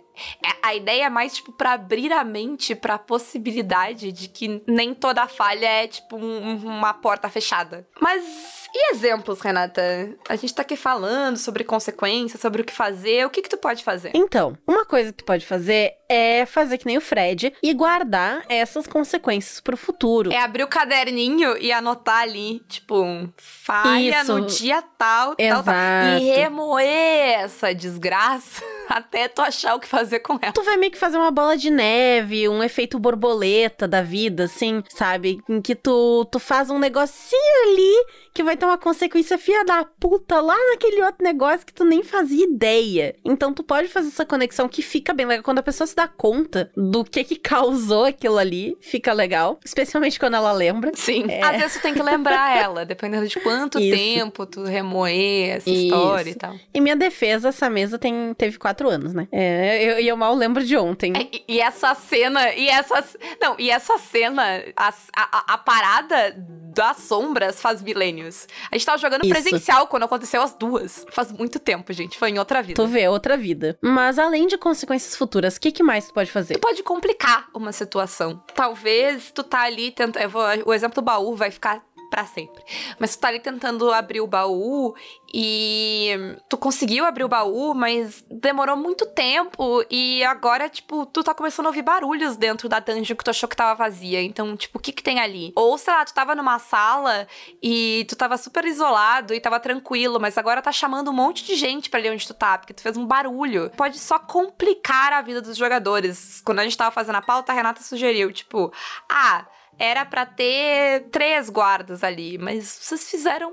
É- 0.44 0.54
A 0.64 0.74
ideia 0.74 1.04
é 1.04 1.10
mais, 1.10 1.34
tipo, 1.34 1.52
pra 1.52 1.72
abrir 1.72 2.10
a 2.10 2.24
mente 2.24 2.74
pra 2.74 2.98
possibilidade 2.98 4.10
de 4.12 4.28
que 4.28 4.62
nem 4.66 4.94
toda 4.94 5.28
falha 5.28 5.66
é, 5.66 5.86
tipo, 5.86 6.16
um- 6.16 6.56
uma 6.56 6.94
porta 6.94 7.28
fechada. 7.28 7.86
Mas 8.00 8.64
e 8.74 8.90
exemplos, 8.92 9.40
Renata? 9.40 9.82
A 10.28 10.34
gente 10.36 10.52
tá 10.54 10.62
aqui 10.62 10.74
falando 10.76 11.36
sobre 11.36 11.62
consequências, 11.64 12.40
sobre 12.40 12.62
o 12.62 12.64
que 12.64 12.72
fazer. 12.72 13.24
O 13.26 13.30
que 13.30 13.42
que 13.42 13.48
tu 13.48 13.56
pode 13.58 13.84
fazer? 13.84 14.10
Então, 14.14 14.56
uma 14.66 14.84
coisa 14.84 15.12
que 15.12 15.18
tu 15.18 15.24
pode 15.24 15.44
fazer 15.46 15.92
é 16.08 16.44
fazer 16.46 16.78
que 16.78 16.86
nem 16.86 16.96
o 16.98 17.00
Fred 17.00 17.54
e 17.62 17.72
guardar 17.74 18.44
essas 18.48 18.86
consequências 18.86 19.60
pro 19.60 19.76
futuro. 19.76 20.32
É 20.32 20.38
abrir 20.40 20.64
o 20.64 20.68
caderninho 20.68 21.56
e 21.58 21.70
anotar 21.72 22.22
ali, 22.22 22.60
tipo, 22.68 23.04
falha 23.36 24.22
Isso. 24.22 24.32
no 24.40 24.46
dia 24.46 24.82
tal, 24.98 25.36
tal, 25.36 25.36
tal. 25.36 25.74
Exato. 25.74 26.22
E 26.24 26.30
remoer 26.32 27.40
essa 27.40 27.74
desgraça 27.74 28.62
até 28.88 29.28
tu 29.28 29.40
achar 29.40 29.74
o 29.74 29.80
que 29.80 29.86
fazer 29.88 30.03
com 30.20 30.38
ela. 30.40 30.52
Tu 30.52 30.62
vai 30.62 30.76
meio 30.76 30.92
que 30.92 30.98
fazer 30.98 31.16
uma 31.16 31.30
bola 31.30 31.56
de 31.56 31.70
neve, 31.70 32.48
um 32.48 32.62
efeito 32.62 32.98
borboleta 32.98 33.86
da 33.86 34.02
vida, 34.02 34.44
assim, 34.44 34.82
sabe? 34.88 35.40
Em 35.48 35.60
que 35.60 35.74
tu, 35.74 36.24
tu 36.30 36.38
faz 36.38 36.70
um 36.70 36.78
negocinho 36.78 37.68
ali 37.68 38.06
que 38.34 38.42
vai 38.42 38.56
ter 38.56 38.66
uma 38.66 38.76
consequência 38.76 39.38
filha 39.38 39.64
da 39.64 39.84
puta 39.84 40.40
lá 40.40 40.56
naquele 40.70 41.02
outro 41.02 41.22
negócio 41.22 41.64
que 41.64 41.72
tu 41.72 41.84
nem 41.84 42.02
fazia 42.02 42.44
ideia. 42.44 43.14
Então 43.24 43.52
tu 43.54 43.62
pode 43.62 43.88
fazer 43.88 44.08
essa 44.08 44.26
conexão 44.26 44.68
que 44.68 44.82
fica 44.82 45.14
bem 45.14 45.24
legal. 45.24 45.44
Quando 45.44 45.60
a 45.60 45.62
pessoa 45.62 45.86
se 45.86 45.94
dá 45.94 46.08
conta 46.08 46.70
do 46.76 47.04
que 47.04 47.22
que 47.22 47.36
causou 47.36 48.04
aquilo 48.04 48.38
ali, 48.38 48.76
fica 48.80 49.12
legal. 49.12 49.60
Especialmente 49.64 50.18
quando 50.18 50.34
ela 50.34 50.52
lembra. 50.52 50.90
Sim. 50.94 51.26
Às 51.42 51.56
vezes 51.58 51.72
tu 51.74 51.82
tem 51.82 51.94
que 51.94 52.02
lembrar 52.02 52.56
ela, 52.58 52.84
dependendo 52.84 53.26
de 53.28 53.38
quanto 53.40 53.78
Isso. 53.78 53.96
tempo 53.96 54.46
tu 54.46 54.64
remoer 54.64 55.56
essa 55.56 55.70
Isso. 55.70 55.84
história 55.84 56.30
e 56.30 56.34
tal. 56.34 56.54
Em 56.74 56.80
minha 56.80 56.96
defesa, 56.96 57.48
essa 57.48 57.70
mesa 57.70 57.98
tem, 57.98 58.34
teve 58.34 58.58
quatro 58.58 58.88
anos, 58.88 59.14
né? 59.14 59.28
É, 59.30 59.84
eu, 59.84 59.93
e 60.00 60.08
eu 60.08 60.16
mal 60.16 60.34
lembro 60.34 60.64
de 60.64 60.76
ontem. 60.76 61.12
É, 61.16 61.24
E, 61.32 61.44
e 61.48 61.60
essa 61.60 61.94
cena, 61.94 62.52
e 62.54 62.68
essa. 62.68 63.04
Não, 63.40 63.56
e 63.58 63.70
essa 63.70 63.98
cena, 63.98 64.62
a, 64.76 64.92
a, 65.16 65.54
a 65.54 65.58
parada 65.58 66.34
das 66.74 66.98
sombras 66.98 67.60
faz 67.60 67.80
milênios. 67.80 68.48
A 68.70 68.76
gente 68.76 68.84
tava 68.84 68.98
jogando 68.98 69.24
Isso. 69.24 69.32
presencial 69.32 69.86
quando 69.86 70.02
aconteceu 70.02 70.42
as 70.42 70.54
duas. 70.54 71.06
Faz 71.10 71.30
muito 71.32 71.58
tempo, 71.58 71.92
gente. 71.92 72.18
Foi 72.18 72.30
em 72.30 72.38
outra 72.38 72.62
vida. 72.62 72.82
Tu 72.82 72.86
vê 72.88 73.08
outra 73.08 73.36
vida. 73.36 73.78
Mas 73.80 74.18
além 74.18 74.46
de 74.46 74.58
consequências 74.58 75.16
futuras, 75.16 75.56
o 75.56 75.60
que, 75.60 75.70
que 75.70 75.82
mais 75.82 76.08
tu 76.08 76.14
pode 76.14 76.30
fazer? 76.30 76.54
Tu 76.54 76.60
pode 76.60 76.82
complicar 76.82 77.48
uma 77.54 77.72
situação. 77.72 78.42
Talvez 78.54 79.30
tu 79.30 79.42
tá 79.42 79.62
ali 79.62 79.90
tentando. 79.92 80.22
Eu 80.22 80.34
o 80.66 80.74
exemplo 80.74 80.96
do 80.96 81.02
baú 81.02 81.34
vai 81.36 81.50
ficar 81.50 81.82
pra 82.14 82.24
sempre. 82.26 82.62
Mas 82.96 83.16
tu 83.16 83.18
tá 83.18 83.26
ali 83.26 83.40
tentando 83.40 83.90
abrir 83.90 84.20
o 84.20 84.26
baú 84.26 84.94
e 85.34 86.12
tu 86.48 86.56
conseguiu 86.56 87.04
abrir 87.04 87.24
o 87.24 87.28
baú, 87.28 87.74
mas 87.74 88.24
demorou 88.30 88.76
muito 88.76 89.04
tempo 89.06 89.84
e 89.90 90.22
agora, 90.22 90.68
tipo, 90.68 91.06
tu 91.06 91.24
tá 91.24 91.34
começando 91.34 91.66
a 91.66 91.70
ouvir 91.70 91.82
barulhos 91.82 92.36
dentro 92.36 92.68
da 92.68 92.78
dungeon 92.78 93.16
que 93.16 93.24
tu 93.24 93.30
achou 93.30 93.48
que 93.48 93.56
tava 93.56 93.74
vazia. 93.74 94.22
Então, 94.22 94.56
tipo, 94.56 94.78
o 94.78 94.80
que 94.80 94.92
que 94.92 95.02
tem 95.02 95.18
ali? 95.18 95.52
Ou, 95.56 95.76
sei 95.76 95.92
lá, 95.92 96.04
tu 96.04 96.14
tava 96.14 96.36
numa 96.36 96.60
sala 96.60 97.26
e 97.60 98.06
tu 98.08 98.14
tava 98.14 98.38
super 98.38 98.64
isolado 98.64 99.34
e 99.34 99.40
tava 99.40 99.58
tranquilo, 99.58 100.20
mas 100.20 100.38
agora 100.38 100.62
tá 100.62 100.70
chamando 100.70 101.10
um 101.10 101.14
monte 101.14 101.44
de 101.44 101.56
gente 101.56 101.90
pra 101.90 101.98
ali 101.98 102.10
onde 102.10 102.28
tu 102.28 102.34
tá, 102.34 102.56
porque 102.56 102.72
tu 102.72 102.80
fez 102.80 102.96
um 102.96 103.04
barulho. 103.04 103.72
Pode 103.76 103.98
só 103.98 104.20
complicar 104.20 105.12
a 105.12 105.20
vida 105.20 105.42
dos 105.42 105.56
jogadores. 105.56 106.40
Quando 106.44 106.60
a 106.60 106.62
gente 106.62 106.76
tava 106.76 106.92
fazendo 106.92 107.16
a 107.16 107.22
pauta, 107.22 107.50
a 107.50 107.56
Renata 107.56 107.82
sugeriu, 107.82 108.32
tipo, 108.32 108.72
ah, 109.10 109.44
era 109.78 110.04
para 110.04 110.24
ter 110.26 111.04
três 111.10 111.48
guardas 111.50 112.02
ali, 112.04 112.38
mas 112.38 112.78
vocês 112.80 113.10
fizeram 113.10 113.50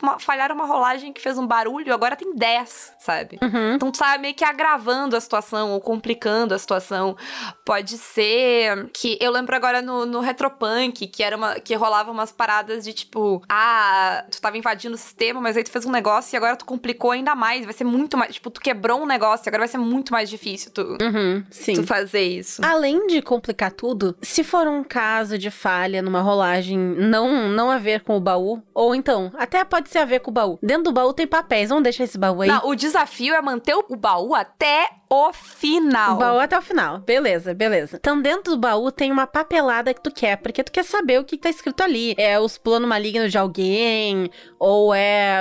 uma, 0.00 0.18
falharam 0.18 0.54
uma 0.54 0.66
rolagem 0.66 1.12
que 1.12 1.20
fez 1.20 1.38
um 1.38 1.46
barulho, 1.46 1.92
agora 1.92 2.16
tem 2.16 2.34
dez, 2.34 2.92
sabe? 2.98 3.38
Uhum. 3.42 3.74
Então 3.74 3.90
tu 3.90 3.98
tá 3.98 4.16
meio 4.18 4.34
que 4.34 4.44
agravando 4.44 5.16
a 5.16 5.20
situação 5.20 5.72
ou 5.72 5.80
complicando 5.80 6.54
a 6.54 6.58
situação. 6.58 7.16
Pode 7.64 7.96
ser 7.98 8.90
que 8.92 9.18
eu 9.20 9.30
lembro 9.30 9.54
agora 9.56 9.80
no, 9.82 10.06
no 10.06 10.20
Retropunk 10.20 11.06
que 11.06 11.22
era 11.22 11.36
uma 11.36 11.54
que 11.60 11.74
rolava 11.74 12.10
umas 12.10 12.30
paradas 12.32 12.84
de 12.84 12.92
tipo, 12.92 13.42
ah, 13.48 14.24
tu 14.30 14.40
tava 14.40 14.56
invadindo 14.58 14.94
o 14.94 14.98
sistema, 14.98 15.40
mas 15.40 15.56
aí 15.56 15.64
tu 15.64 15.70
fez 15.70 15.84
um 15.86 15.90
negócio 15.90 16.34
e 16.34 16.36
agora 16.36 16.56
tu 16.56 16.64
complicou 16.64 17.10
ainda 17.10 17.34
mais, 17.34 17.64
vai 17.64 17.72
ser 17.74 17.84
muito 17.84 18.16
mais, 18.16 18.34
tipo, 18.34 18.50
tu 18.50 18.60
quebrou 18.60 19.00
um 19.02 19.06
negócio, 19.06 19.48
agora 19.48 19.60
vai 19.62 19.68
ser 19.68 19.78
muito 19.78 20.12
mais 20.12 20.28
difícil 20.28 20.70
tu, 20.72 20.96
Uhum, 21.00 21.44
sim. 21.50 21.74
tu 21.74 21.86
fazer 21.86 22.22
isso. 22.22 22.64
Além 22.64 23.06
de 23.06 23.22
complicar 23.22 23.72
tudo, 23.72 24.16
se 24.20 24.42
for 24.44 24.66
um 24.66 24.82
caso 24.84 25.38
de 25.38 25.50
falha 25.54 26.02
numa 26.02 26.20
rolagem 26.20 26.76
não 26.78 27.48
não 27.48 27.70
a 27.70 27.78
ver 27.78 28.02
com 28.02 28.16
o 28.16 28.20
baú, 28.20 28.62
ou 28.74 28.94
então, 28.94 29.32
até 29.38 29.64
pode 29.64 29.88
ser 29.88 29.98
a 29.98 30.04
ver 30.04 30.20
com 30.20 30.30
o 30.30 30.34
baú. 30.34 30.58
Dentro 30.62 30.84
do 30.84 30.92
baú 30.92 31.12
tem 31.12 31.26
papéis, 31.26 31.68
vamos 31.70 31.84
deixar 31.84 32.04
esse 32.04 32.18
baú 32.18 32.42
aí. 32.42 32.48
Não, 32.48 32.68
o 32.68 32.74
desafio 32.74 33.34
é 33.34 33.40
manter 33.40 33.74
o 33.74 33.96
baú 33.96 34.34
até 34.34 34.88
o 35.10 35.32
final. 35.32 36.14
O 36.14 36.18
baú 36.18 36.38
até 36.38 36.58
o 36.58 36.62
final. 36.62 36.98
Beleza, 36.98 37.54
beleza. 37.54 37.96
Então, 37.96 38.20
dentro 38.20 38.52
do 38.54 38.58
baú 38.58 38.90
tem 38.90 39.12
uma 39.12 39.26
papelada 39.26 39.92
que 39.94 40.02
tu 40.02 40.10
quer, 40.10 40.36
porque 40.38 40.64
tu 40.64 40.72
quer 40.72 40.84
saber 40.84 41.20
o 41.20 41.24
que, 41.24 41.36
tá 41.38 41.48
escrito 41.50 41.82
ali. 41.82 42.14
É 42.18 42.38
os 42.40 42.58
planos 42.58 42.88
malignos 42.88 43.30
de 43.30 43.38
alguém, 43.38 44.30
ou 44.58 44.94
é 44.94 45.36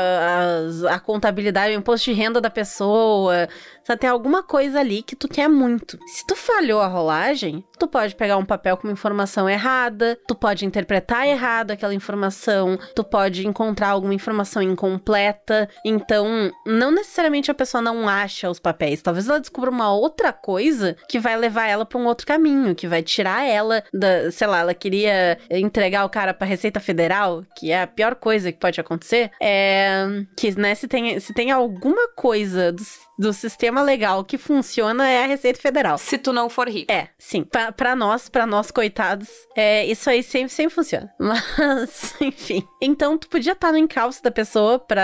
as- 0.67 0.83
a, 0.85 0.99
contabilidade, 0.99 1.75
o 1.75 1.79
imposto 1.79 2.11
de 2.11 2.13
renda 2.17 2.39
da 2.41 2.49
pessoa. 2.49 3.47
Só 3.85 3.97
tem 3.97 4.09
alguma 4.09 4.41
coisa 4.43 4.79
ali 4.79 5.01
que 5.03 5.15
tu 5.15 5.27
quer 5.27 5.49
muito. 5.49 5.97
Se 6.07 6.25
tu 6.25 6.35
falhou 6.35 6.81
a 6.81 6.87
rolagem, 6.87 7.63
tu 7.77 7.87
pode 7.87 8.15
pegar 8.15 8.37
um 8.37 8.45
papel 8.45 8.77
com 8.77 8.87
uma 8.87 8.93
informação 8.93 9.49
errada, 9.49 10.17
tu 10.27 10.35
pode 10.35 10.65
interpretar 10.65 11.27
errado 11.27 11.71
aquela 11.71 11.93
informação, 11.93 12.77
tu 12.95 13.03
pode 13.03 13.45
encontrar 13.45 13.89
alguma 13.89 14.13
informação 14.13 14.61
incompleta. 14.61 15.67
Então, 15.85 16.49
não 16.65 16.91
necessariamente 16.91 17.51
a 17.51 17.53
pessoa 17.53 17.81
não 17.81 18.07
acha 18.07 18.49
os 18.49 18.59
papéis, 18.59 19.01
talvez 19.01 19.27
ela 19.27 19.39
descubra 19.53 19.69
uma 19.69 19.93
outra 19.93 20.33
coisa 20.33 20.97
que 21.07 21.19
vai 21.19 21.37
levar 21.37 21.67
ela 21.67 21.85
pra 21.85 21.99
um 21.99 22.07
outro 22.07 22.25
caminho, 22.25 22.73
que 22.73 22.87
vai 22.87 23.03
tirar 23.03 23.45
ela 23.45 23.83
da, 23.93 24.31
sei 24.31 24.47
lá, 24.47 24.59
ela 24.59 24.73
queria 24.73 25.37
entregar 25.51 26.03
o 26.05 26.09
cara 26.09 26.33
pra 26.33 26.47
Receita 26.47 26.79
Federal, 26.79 27.43
que 27.55 27.71
é 27.71 27.83
a 27.83 27.87
pior 27.87 28.15
coisa 28.15 28.51
que 28.51 28.59
pode 28.59 28.81
acontecer, 28.81 29.31
é 29.41 30.05
que, 30.35 30.59
né, 30.59 30.73
se 30.73 30.87
tem, 30.87 31.19
se 31.19 31.33
tem 31.33 31.51
alguma 31.51 32.09
coisa 32.15 32.73
do 33.17 33.31
sistema 33.33 33.81
legal 33.81 34.23
que 34.23 34.37
funciona 34.37 35.09
é 35.09 35.23
a 35.23 35.27
Receita 35.27 35.59
Federal. 35.59 35.97
Se 35.97 36.17
tu 36.17 36.33
não 36.33 36.49
for 36.49 36.67
rico. 36.67 36.91
É, 36.91 37.09
sim. 37.17 37.43
Pra, 37.43 37.71
pra 37.71 37.95
nós, 37.95 38.29
pra 38.29 38.45
nós 38.45 38.71
coitados, 38.71 39.29
é, 39.55 39.85
isso 39.85 40.09
aí 40.09 40.23
sempre, 40.23 40.49
sempre 40.49 40.73
funciona. 40.73 41.13
Mas, 41.19 42.15
enfim. 42.19 42.67
Então, 42.81 43.17
tu 43.17 43.27
podia 43.27 43.53
estar 43.53 43.71
no 43.71 43.77
encalço 43.77 44.21
da 44.23 44.31
pessoa 44.31 44.79
pra, 44.79 45.03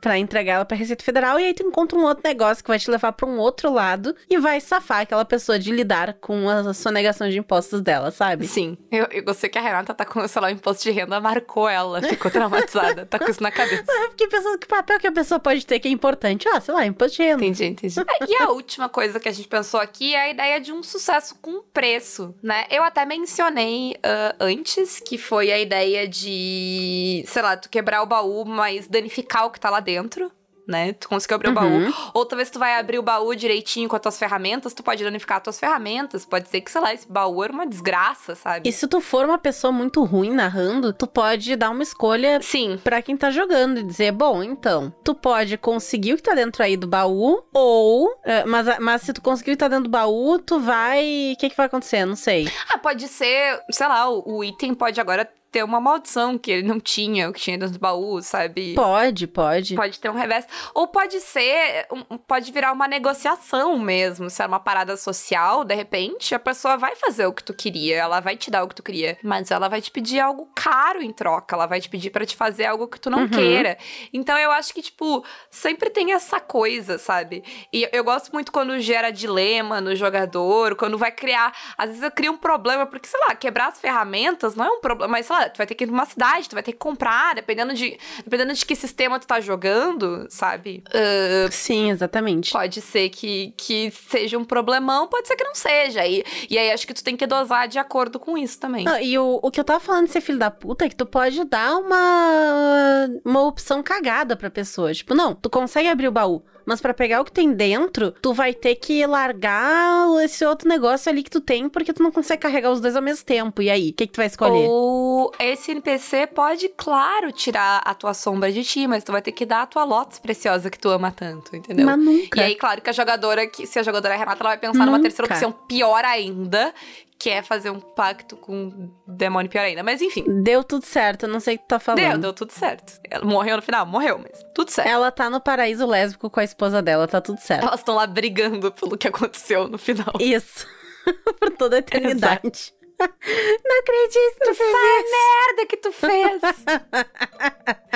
pra 0.00 0.18
entregar 0.18 0.54
ela 0.54 0.64
pra 0.64 0.76
Receita 0.76 1.04
Federal 1.04 1.38
e 1.38 1.44
aí 1.44 1.54
tu 1.54 1.62
encontra 1.62 1.98
um 1.98 2.04
outro 2.04 2.22
negócio 2.26 2.62
que 2.64 2.68
vai 2.68 2.78
te 2.78 2.90
levar 2.90 3.12
pra 3.12 3.26
um 3.26 3.38
outro 3.38 3.72
lado 3.72 4.14
e 4.28 4.38
vai 4.38 4.60
safar 4.60 5.00
aquela 5.00 5.24
pessoa 5.24 5.58
de 5.58 5.70
lidar 5.72 6.14
com 6.14 6.48
a 6.48 6.72
sonegação 6.72 7.28
de 7.28 7.38
impostos 7.38 7.80
dela, 7.80 8.10
sabe? 8.10 8.46
Sim. 8.46 8.76
Eu, 8.90 9.06
eu 9.10 9.22
gostei 9.22 9.50
que 9.50 9.58
a 9.58 9.62
Renata 9.62 9.94
tá 9.94 10.04
com, 10.04 10.26
sei 10.26 10.42
lá, 10.42 10.48
o 10.48 10.50
imposto 10.50 10.82
de 10.82 10.90
renda 10.90 11.20
marcou 11.20 11.68
ela, 11.68 12.00
ficou 12.02 12.30
traumatizada, 12.30 13.06
tá 13.06 13.18
com 13.18 13.30
isso 13.30 13.42
na 13.42 13.50
cabeça. 13.50 13.84
É 13.88 14.08
porque 14.08 14.26
pensando 14.28 14.58
que 14.58 14.66
papel 14.66 14.98
que 14.98 15.06
a 15.06 15.12
pessoa 15.12 15.38
pode 15.38 15.64
ter 15.66 15.78
que 15.78 15.88
é 15.88 15.90
importante. 15.90 16.48
Ah, 16.48 16.60
sei 16.60 16.74
lá, 16.74 16.86
imposto 16.86 17.16
de 17.16 17.25
Entendi, 17.34 17.64
entendi. 17.64 18.00
É, 18.00 18.24
E 18.28 18.36
a 18.36 18.50
última 18.50 18.88
coisa 18.88 19.18
que 19.20 19.28
a 19.28 19.32
gente 19.32 19.48
pensou 19.48 19.80
aqui 19.80 20.14
é 20.14 20.22
a 20.22 20.30
ideia 20.30 20.60
de 20.60 20.72
um 20.72 20.82
sucesso 20.82 21.34
com 21.40 21.62
preço, 21.72 22.34
né? 22.42 22.66
Eu 22.70 22.82
até 22.82 23.04
mencionei 23.04 23.96
ah, 24.02 24.34
antes 24.40 25.00
que 25.00 25.18
foi 25.18 25.50
a 25.52 25.58
ideia 25.58 26.06
de, 26.08 27.24
sei 27.26 27.42
lá, 27.42 27.56
tu 27.56 27.68
quebrar 27.68 28.02
o 28.02 28.06
baú, 28.06 28.44
mas 28.44 28.86
danificar 28.86 29.46
o 29.46 29.50
que 29.50 29.60
tá 29.60 29.70
lá 29.70 29.80
dentro. 29.80 30.30
Né? 30.66 30.92
Tu 30.94 31.08
conseguiu 31.08 31.36
abrir 31.36 31.48
o 31.48 31.50
Uhum. 31.50 31.54
baú. 31.84 31.94
Ou 32.12 32.26
talvez 32.26 32.50
tu 32.50 32.58
vai 32.58 32.78
abrir 32.78 32.98
o 32.98 33.02
baú 33.02 33.34
direitinho 33.34 33.88
com 33.88 33.94
as 33.94 34.02
tuas 34.02 34.18
ferramentas, 34.18 34.74
tu 34.74 34.82
pode 34.82 35.04
danificar 35.04 35.36
as 35.38 35.44
tuas 35.44 35.60
ferramentas. 35.60 36.24
Pode 36.24 36.48
ser 36.48 36.60
que, 36.60 36.70
sei 36.70 36.80
lá, 36.80 36.92
esse 36.92 37.06
baú 37.10 37.44
era 37.44 37.52
uma 37.52 37.66
desgraça, 37.66 38.34
sabe? 38.34 38.68
E 38.68 38.72
se 38.72 38.88
tu 38.88 39.00
for 39.00 39.24
uma 39.24 39.38
pessoa 39.38 39.72
muito 39.72 40.02
ruim 40.04 40.30
narrando, 40.30 40.92
tu 40.92 41.06
pode 41.06 41.54
dar 41.54 41.70
uma 41.70 41.82
escolha 41.84 42.40
Sim. 42.42 42.80
Pra 42.82 43.00
quem 43.00 43.16
tá 43.16 43.30
jogando 43.30 43.78
e 43.78 43.82
dizer, 43.84 44.10
bom, 44.12 44.42
então, 44.42 44.92
tu 45.04 45.14
pode 45.14 45.56
conseguir 45.56 46.14
o 46.14 46.16
que 46.16 46.22
tá 46.22 46.34
dentro 46.34 46.62
aí 46.62 46.76
do 46.76 46.86
baú, 46.88 47.44
ou, 47.54 48.18
é, 48.24 48.44
mas, 48.44 48.66
mas 48.80 49.02
se 49.02 49.12
tu 49.12 49.22
conseguir 49.22 49.52
o 49.52 49.54
que 49.54 49.58
tá 49.58 49.68
dentro 49.68 49.84
do 49.84 49.90
baú, 49.90 50.38
tu 50.38 50.58
vai, 50.58 51.32
o 51.34 51.36
que 51.38 51.48
que 51.50 51.56
vai 51.56 51.66
acontecer? 51.66 52.04
Não 52.04 52.16
sei. 52.16 52.48
Ah, 52.68 52.78
pode 52.78 53.06
ser, 53.06 53.60
sei 53.70 53.86
lá, 53.86 54.08
o, 54.10 54.38
o 54.38 54.44
item 54.44 54.74
pode 54.74 55.00
agora 55.00 55.28
ter 55.56 55.64
uma 55.64 55.80
maldição 55.80 56.36
que 56.36 56.50
ele 56.50 56.68
não 56.68 56.78
tinha, 56.78 57.30
o 57.30 57.32
que 57.32 57.40
tinha 57.40 57.56
dentro 57.56 57.72
do 57.72 57.80
baú, 57.80 58.20
sabe? 58.20 58.74
Pode, 58.74 59.26
pode. 59.26 59.74
Pode 59.74 59.98
ter 59.98 60.10
um 60.10 60.14
revés. 60.14 60.46
Ou 60.74 60.86
pode 60.86 61.18
ser, 61.20 61.86
pode 62.26 62.52
virar 62.52 62.72
uma 62.72 62.86
negociação 62.86 63.78
mesmo. 63.78 64.28
Se 64.28 64.42
é 64.42 64.46
uma 64.46 64.60
parada 64.60 64.98
social, 64.98 65.64
de 65.64 65.74
repente, 65.74 66.34
a 66.34 66.38
pessoa 66.38 66.76
vai 66.76 66.94
fazer 66.94 67.24
o 67.26 67.32
que 67.32 67.42
tu 67.42 67.54
queria, 67.54 67.96
ela 67.96 68.20
vai 68.20 68.36
te 68.36 68.50
dar 68.50 68.64
o 68.64 68.68
que 68.68 68.74
tu 68.74 68.82
queria, 68.82 69.16
mas 69.22 69.50
ela 69.50 69.66
vai 69.66 69.80
te 69.80 69.90
pedir 69.90 70.20
algo 70.20 70.46
caro 70.54 71.00
em 71.02 71.10
troca, 71.10 71.56
ela 71.56 71.64
vai 71.64 71.80
te 71.80 71.88
pedir 71.88 72.10
pra 72.10 72.26
te 72.26 72.36
fazer 72.36 72.66
algo 72.66 72.86
que 72.86 73.00
tu 73.00 73.08
não 73.08 73.20
Uhum. 73.20 73.28
queira. 73.28 73.78
Então 74.12 74.36
eu 74.36 74.52
acho 74.52 74.74
que, 74.74 74.82
tipo, 74.82 75.24
sempre 75.50 75.88
tem 75.88 76.12
essa 76.12 76.38
coisa, 76.38 76.98
sabe? 76.98 77.42
E 77.72 77.88
eu 77.94 78.04
gosto 78.04 78.30
muito 78.30 78.52
quando 78.52 78.78
gera 78.78 79.10
dilema 79.10 79.80
no 79.80 79.96
jogador, 79.96 80.74
quando 80.76 80.98
vai 80.98 81.10
criar. 81.12 81.54
Às 81.78 81.86
vezes 81.88 82.02
eu 82.02 82.10
crio 82.10 82.32
um 82.32 82.36
problema, 82.36 82.84
porque, 82.84 83.08
sei 83.08 83.18
lá, 83.26 83.34
quebrar 83.34 83.68
as 83.68 83.80
ferramentas 83.80 84.54
não 84.54 84.66
é 84.66 84.70
um 84.70 84.80
problema, 84.82 85.12
mas, 85.12 85.24
sei 85.24 85.34
lá, 85.36 85.45
tu 85.50 85.58
vai 85.58 85.66
ter 85.66 85.74
que 85.74 85.84
ir 85.84 85.86
numa 85.86 86.06
cidade, 86.06 86.48
tu 86.48 86.54
vai 86.54 86.62
ter 86.62 86.72
que 86.72 86.78
comprar, 86.78 87.34
dependendo 87.34 87.74
de, 87.74 87.98
dependendo 88.24 88.52
de 88.52 88.64
que 88.64 88.74
sistema 88.74 89.18
tu 89.18 89.26
tá 89.26 89.40
jogando, 89.40 90.26
sabe? 90.28 90.82
Ah, 90.92 91.48
Sim, 91.50 91.90
exatamente. 91.90 92.52
Pode 92.52 92.80
ser 92.80 93.08
que, 93.10 93.52
que 93.56 93.90
seja 93.90 94.38
um 94.38 94.44
problemão, 94.44 95.06
pode 95.06 95.26
ser 95.28 95.36
que 95.36 95.44
não 95.44 95.54
seja. 95.54 96.06
E, 96.06 96.24
e 96.48 96.58
aí 96.58 96.70
acho 96.70 96.86
que 96.86 96.94
tu 96.94 97.02
tem 97.02 97.16
que 97.16 97.26
dosar 97.26 97.68
de 97.68 97.78
acordo 97.78 98.18
com 98.18 98.36
isso 98.36 98.58
também. 98.58 98.84
Não, 98.84 98.98
e 99.00 99.18
o, 99.18 99.40
o 99.42 99.50
que 99.50 99.60
eu 99.60 99.64
tava 99.64 99.80
falando 99.80 100.06
de 100.06 100.12
ser 100.12 100.20
filho 100.20 100.38
da 100.38 100.50
puta 100.50 100.84
é 100.86 100.88
que 100.88 100.96
tu 100.96 101.06
pode 101.06 101.42
dar 101.44 101.76
uma, 101.76 103.08
uma 103.24 103.42
opção 103.42 103.82
cagada 103.82 104.36
pra 104.36 104.50
pessoa. 104.50 104.92
Tipo, 104.92 105.14
não, 105.14 105.34
tu 105.34 105.48
consegue 105.50 105.88
abrir 105.88 106.08
o 106.08 106.12
baú. 106.12 106.42
Mas 106.66 106.80
pra 106.80 106.92
pegar 106.92 107.20
o 107.20 107.24
que 107.24 107.32
tem 107.32 107.52
dentro, 107.52 108.10
tu 108.20 108.34
vai 108.34 108.52
ter 108.52 108.74
que 108.74 109.06
largar 109.06 110.06
esse 110.24 110.44
outro 110.44 110.68
negócio 110.68 111.08
ali 111.10 111.22
que 111.22 111.30
tu 111.30 111.40
tem, 111.40 111.68
porque 111.68 111.92
tu 111.92 112.02
não 112.02 112.10
consegue 112.10 112.42
carregar 112.42 112.72
os 112.72 112.80
dois 112.80 112.96
ao 112.96 113.02
mesmo 113.02 113.24
tempo. 113.24 113.62
E 113.62 113.70
aí, 113.70 113.90
o 113.90 113.92
que, 113.94 114.06
que 114.06 114.12
tu 114.12 114.16
vai 114.16 114.26
escolher? 114.26 114.66
Ou 114.68 115.32
esse 115.38 115.70
NPC 115.70 116.26
pode, 116.26 116.68
claro, 116.76 117.30
tirar 117.30 117.80
a 117.84 117.94
tua 117.94 118.12
sombra 118.12 118.50
de 118.50 118.64
ti, 118.64 118.86
mas 118.88 119.04
tu 119.04 119.12
vai 119.12 119.22
ter 119.22 119.32
que 119.32 119.46
dar 119.46 119.62
a 119.62 119.66
tua 119.66 119.84
Lotus 119.84 120.18
preciosa 120.18 120.68
que 120.68 120.78
tu 120.78 120.88
ama 120.88 121.12
tanto, 121.12 121.54
entendeu? 121.54 121.86
Mas 121.86 121.98
nunca. 121.98 122.40
E 122.40 122.44
aí, 122.44 122.56
claro 122.56 122.82
que 122.82 122.90
a 122.90 122.92
jogadora, 122.92 123.46
que, 123.46 123.66
se 123.66 123.78
a 123.78 123.82
jogadora 123.84 124.14
é 124.14 124.16
a 124.16 124.18
Renata, 124.18 124.42
ela 124.42 124.50
vai 124.50 124.58
pensar 124.58 124.84
numa 124.84 124.98
Nunca. 124.98 125.02
terceira 125.02 125.32
opção 125.32 125.52
pior 125.52 126.04
ainda, 126.04 126.74
que 127.18 127.30
é 127.30 127.42
fazer 127.42 127.70
um 127.70 127.80
pacto 127.80 128.36
com 128.36 128.54
um 128.54 128.90
demônio 129.06 129.50
pior 129.50 129.62
ainda. 129.62 129.82
Mas 129.82 130.02
enfim, 130.02 130.24
Deu 130.42 130.62
tudo 130.62 130.84
certo, 130.84 131.24
eu 131.24 131.28
não 131.28 131.40
sei 131.40 131.56
o 131.56 131.58
que 131.58 131.64
tu 131.64 131.68
tá 131.68 131.78
falando. 131.78 132.00
deu, 132.00 132.18
deu 132.18 132.32
tudo 132.32 132.52
certo. 132.52 133.00
Ela 133.10 133.24
morreu 133.24 133.56
no 133.56 133.62
final? 133.62 133.86
Morreu, 133.86 134.18
mas 134.18 134.44
tudo 134.54 134.70
certo. 134.70 134.88
Ela 134.88 135.10
tá 135.10 135.30
no 135.30 135.40
paraíso 135.40 135.86
lésbico 135.86 136.28
com 136.28 136.40
a 136.40 136.44
esposa 136.44 136.82
dela, 136.82 137.08
tá 137.08 137.20
tudo 137.20 137.40
certo. 137.40 137.66
Elas 137.66 137.80
estão 137.80 137.94
lá 137.94 138.06
brigando 138.06 138.70
pelo 138.72 138.96
que 138.96 139.08
aconteceu 139.08 139.68
no 139.68 139.78
final. 139.78 140.12
Isso. 140.20 140.66
Por 141.40 141.50
toda 141.50 141.76
a 141.76 141.78
eternidade. 141.78 142.74
não 142.98 143.78
acredito 143.80 144.34
que 144.40 144.48
tu 144.48 144.54
fez 144.54 145.04
merda 145.10 145.66
que 145.68 145.76
tu 145.76 145.92
fez. 145.92 146.40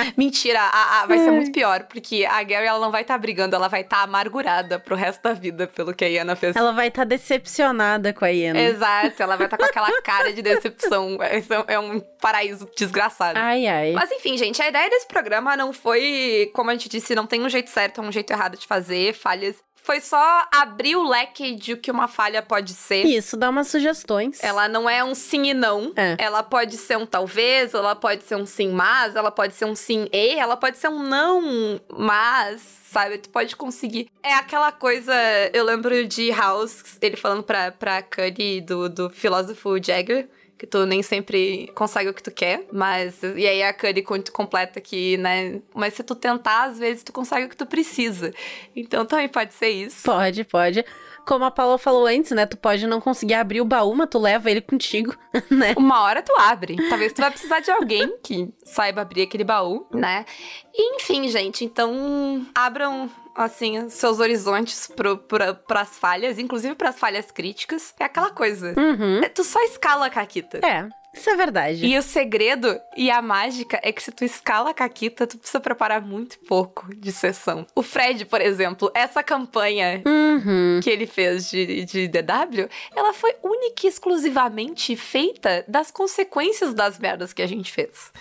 Mentira, 0.17 0.59
a- 0.61 1.01
a- 1.01 1.05
vai 1.05 1.17
ser 1.19 1.31
muito 1.31 1.51
pior, 1.51 1.83
porque 1.83 2.25
a 2.25 2.41
Gary 2.43 2.65
ela 2.67 2.79
não 2.79 2.91
vai 2.91 3.01
estar 3.01 3.17
brigando, 3.17 3.55
ela 3.55 3.67
vai 3.67 3.81
estar 3.81 4.01
amargurada 4.03 4.79
pro 4.79 4.95
resto 4.95 5.21
da 5.23 5.33
vida 5.33 5.67
pelo 5.67 5.93
que 5.93 6.03
a 6.05 6.07
Iana 6.07 6.35
fez. 6.35 6.55
Ela 6.55 6.71
vai 6.71 6.87
estar 6.87 7.03
decepcionada 7.05 8.13
com 8.13 8.25
a 8.25 8.29
Iena. 8.29 8.59
Exato, 8.59 9.21
ela 9.21 9.35
vai 9.35 9.47
estar 9.47 9.57
com 9.57 9.65
aquela 9.65 9.89
cara 10.01 10.31
de 10.33 10.41
decepção. 10.41 11.17
Esse 11.31 11.49
é 11.67 11.79
um 11.79 11.99
paraíso 12.21 12.69
desgraçado. 12.77 13.37
Ai, 13.37 13.67
ai. 13.67 13.91
Mas 13.93 14.11
enfim, 14.11 14.37
gente, 14.37 14.61
a 14.61 14.67
ideia 14.67 14.89
desse 14.89 15.07
programa 15.07 15.55
não 15.57 15.73
foi, 15.73 16.49
como 16.53 16.69
a 16.69 16.73
gente 16.73 16.89
disse, 16.89 17.15
não 17.15 17.25
tem 17.25 17.41
um 17.43 17.49
jeito 17.49 17.69
certo, 17.69 18.01
é 18.01 18.03
um 18.03 18.11
jeito 18.11 18.31
errado 18.31 18.57
de 18.57 18.65
fazer, 18.67 19.13
falhas. 19.13 19.55
Foi 19.91 19.99
só 19.99 20.47
abrir 20.53 20.95
o 20.95 21.05
leque 21.05 21.53
de 21.53 21.73
o 21.73 21.77
que 21.77 21.91
uma 21.91 22.07
falha 22.07 22.41
pode 22.41 22.73
ser. 22.73 23.05
Isso, 23.05 23.35
dá 23.35 23.49
umas 23.49 23.67
sugestões. 23.67 24.41
Ela 24.41 24.69
não 24.69 24.89
é 24.89 25.03
um 25.03 25.13
sim 25.13 25.49
e 25.49 25.53
não. 25.53 25.91
É. 25.97 26.15
Ela 26.17 26.41
pode 26.41 26.77
ser 26.77 26.97
um 26.97 27.05
talvez, 27.05 27.73
ela 27.73 27.93
pode 27.93 28.23
ser 28.23 28.37
um 28.37 28.45
sim 28.45 28.69
mas, 28.69 29.17
ela 29.17 29.29
pode 29.29 29.53
ser 29.53 29.65
um 29.65 29.75
sim 29.75 30.07
e, 30.13 30.39
ela 30.39 30.55
pode 30.55 30.77
ser 30.77 30.87
um 30.87 31.03
não 31.03 31.77
mas, 31.93 32.61
sabe? 32.85 33.17
Tu 33.17 33.27
pode 33.27 33.53
conseguir. 33.57 34.07
É 34.23 34.33
aquela 34.35 34.71
coisa, 34.71 35.13
eu 35.51 35.65
lembro 35.65 36.07
de 36.07 36.31
House, 36.31 36.97
ele 37.01 37.17
falando 37.17 37.43
pra, 37.43 37.73
pra 37.73 38.01
Cuddy 38.01 38.61
do, 38.61 38.87
do 38.87 39.09
filósofo 39.09 39.71
Jagger. 39.83 40.29
Que 40.61 40.67
tu 40.67 40.85
nem 40.85 41.01
sempre 41.01 41.71
consegue 41.73 42.11
o 42.11 42.13
que 42.13 42.21
tu 42.21 42.29
quer, 42.29 42.67
mas. 42.71 43.23
E 43.23 43.47
aí 43.47 43.63
a 43.63 43.73
con- 43.73 44.21
completa 44.31 44.79
que, 44.79 45.17
né? 45.17 45.59
Mas 45.73 45.95
se 45.95 46.03
tu 46.03 46.13
tentar, 46.13 46.65
às 46.65 46.77
vezes 46.77 47.03
tu 47.03 47.11
consegue 47.11 47.47
o 47.47 47.49
que 47.49 47.57
tu 47.57 47.65
precisa. 47.65 48.31
Então 48.75 49.03
também 49.03 49.27
pode 49.27 49.55
ser 49.55 49.69
isso. 49.69 50.03
Pode, 50.03 50.43
pode. 50.43 50.85
como 51.25 51.45
a 51.45 51.49
Paula 51.49 51.79
falou 51.79 52.05
antes, 52.05 52.29
né? 52.29 52.45
Tu 52.45 52.57
pode 52.57 52.85
não 52.85 53.01
conseguir 53.01 53.33
abrir 53.33 53.59
o 53.59 53.65
baú, 53.65 53.95
mas 53.95 54.07
tu 54.11 54.19
leva 54.19 54.51
ele 54.51 54.61
contigo, 54.61 55.15
né? 55.49 55.73
Uma 55.75 56.03
hora 56.03 56.21
tu 56.21 56.33
abre. 56.37 56.75
Talvez 56.89 57.11
tu 57.11 57.21
vai 57.21 57.31
precisar 57.31 57.59
de 57.61 57.71
alguém 57.71 58.17
que 58.21 58.47
saiba 58.63 59.01
abrir 59.01 59.23
aquele 59.23 59.43
baú, 59.43 59.87
né? 59.91 60.25
E, 60.71 60.95
enfim, 60.97 61.27
gente, 61.27 61.65
então 61.65 62.45
abram 62.53 63.09
assim, 63.35 63.89
seus 63.89 64.19
horizontes 64.19 64.87
pro, 64.87 65.17
pro, 65.17 65.55
pras 65.67 65.97
falhas, 65.97 66.37
inclusive 66.39 66.75
pras 66.75 66.99
falhas 66.99 67.31
críticas. 67.31 67.93
É 67.99 68.05
aquela 68.05 68.31
coisa. 68.31 68.73
Uhum. 68.77 69.21
É, 69.23 69.29
tu 69.29 69.43
só 69.43 69.61
escala 69.63 70.05
a 70.07 70.09
Caquita. 70.09 70.59
É, 70.65 70.87
isso 71.13 71.29
é 71.29 71.35
verdade. 71.35 71.85
E 71.85 71.97
o 71.97 72.01
segredo 72.01 72.79
e 72.95 73.11
a 73.11 73.21
mágica 73.21 73.79
é 73.83 73.91
que 73.91 74.01
se 74.01 74.11
tu 74.11 74.23
escala 74.23 74.69
a 74.69 74.73
Caquita, 74.73 75.27
tu 75.27 75.37
precisa 75.37 75.59
preparar 75.59 76.01
muito 76.01 76.39
pouco 76.47 76.87
de 76.95 77.11
sessão. 77.11 77.65
O 77.75 77.83
Fred, 77.83 78.25
por 78.25 78.39
exemplo, 78.39 78.89
essa 78.93 79.21
campanha 79.21 80.01
Uhum. 80.05 80.79
que 80.81 80.89
ele 80.89 81.05
fez 81.05 81.49
de, 81.49 81.83
de 81.85 82.07
DW, 82.07 82.69
ela 82.95 83.13
foi 83.13 83.35
única 83.43 83.85
e 83.85 83.89
exclusivamente 83.89 84.95
feita 84.95 85.65
das 85.67 85.91
consequências 85.91 86.73
das 86.73 86.97
merdas 86.97 87.33
que 87.33 87.41
a 87.41 87.47
gente 87.47 87.71
fez. 87.71 88.11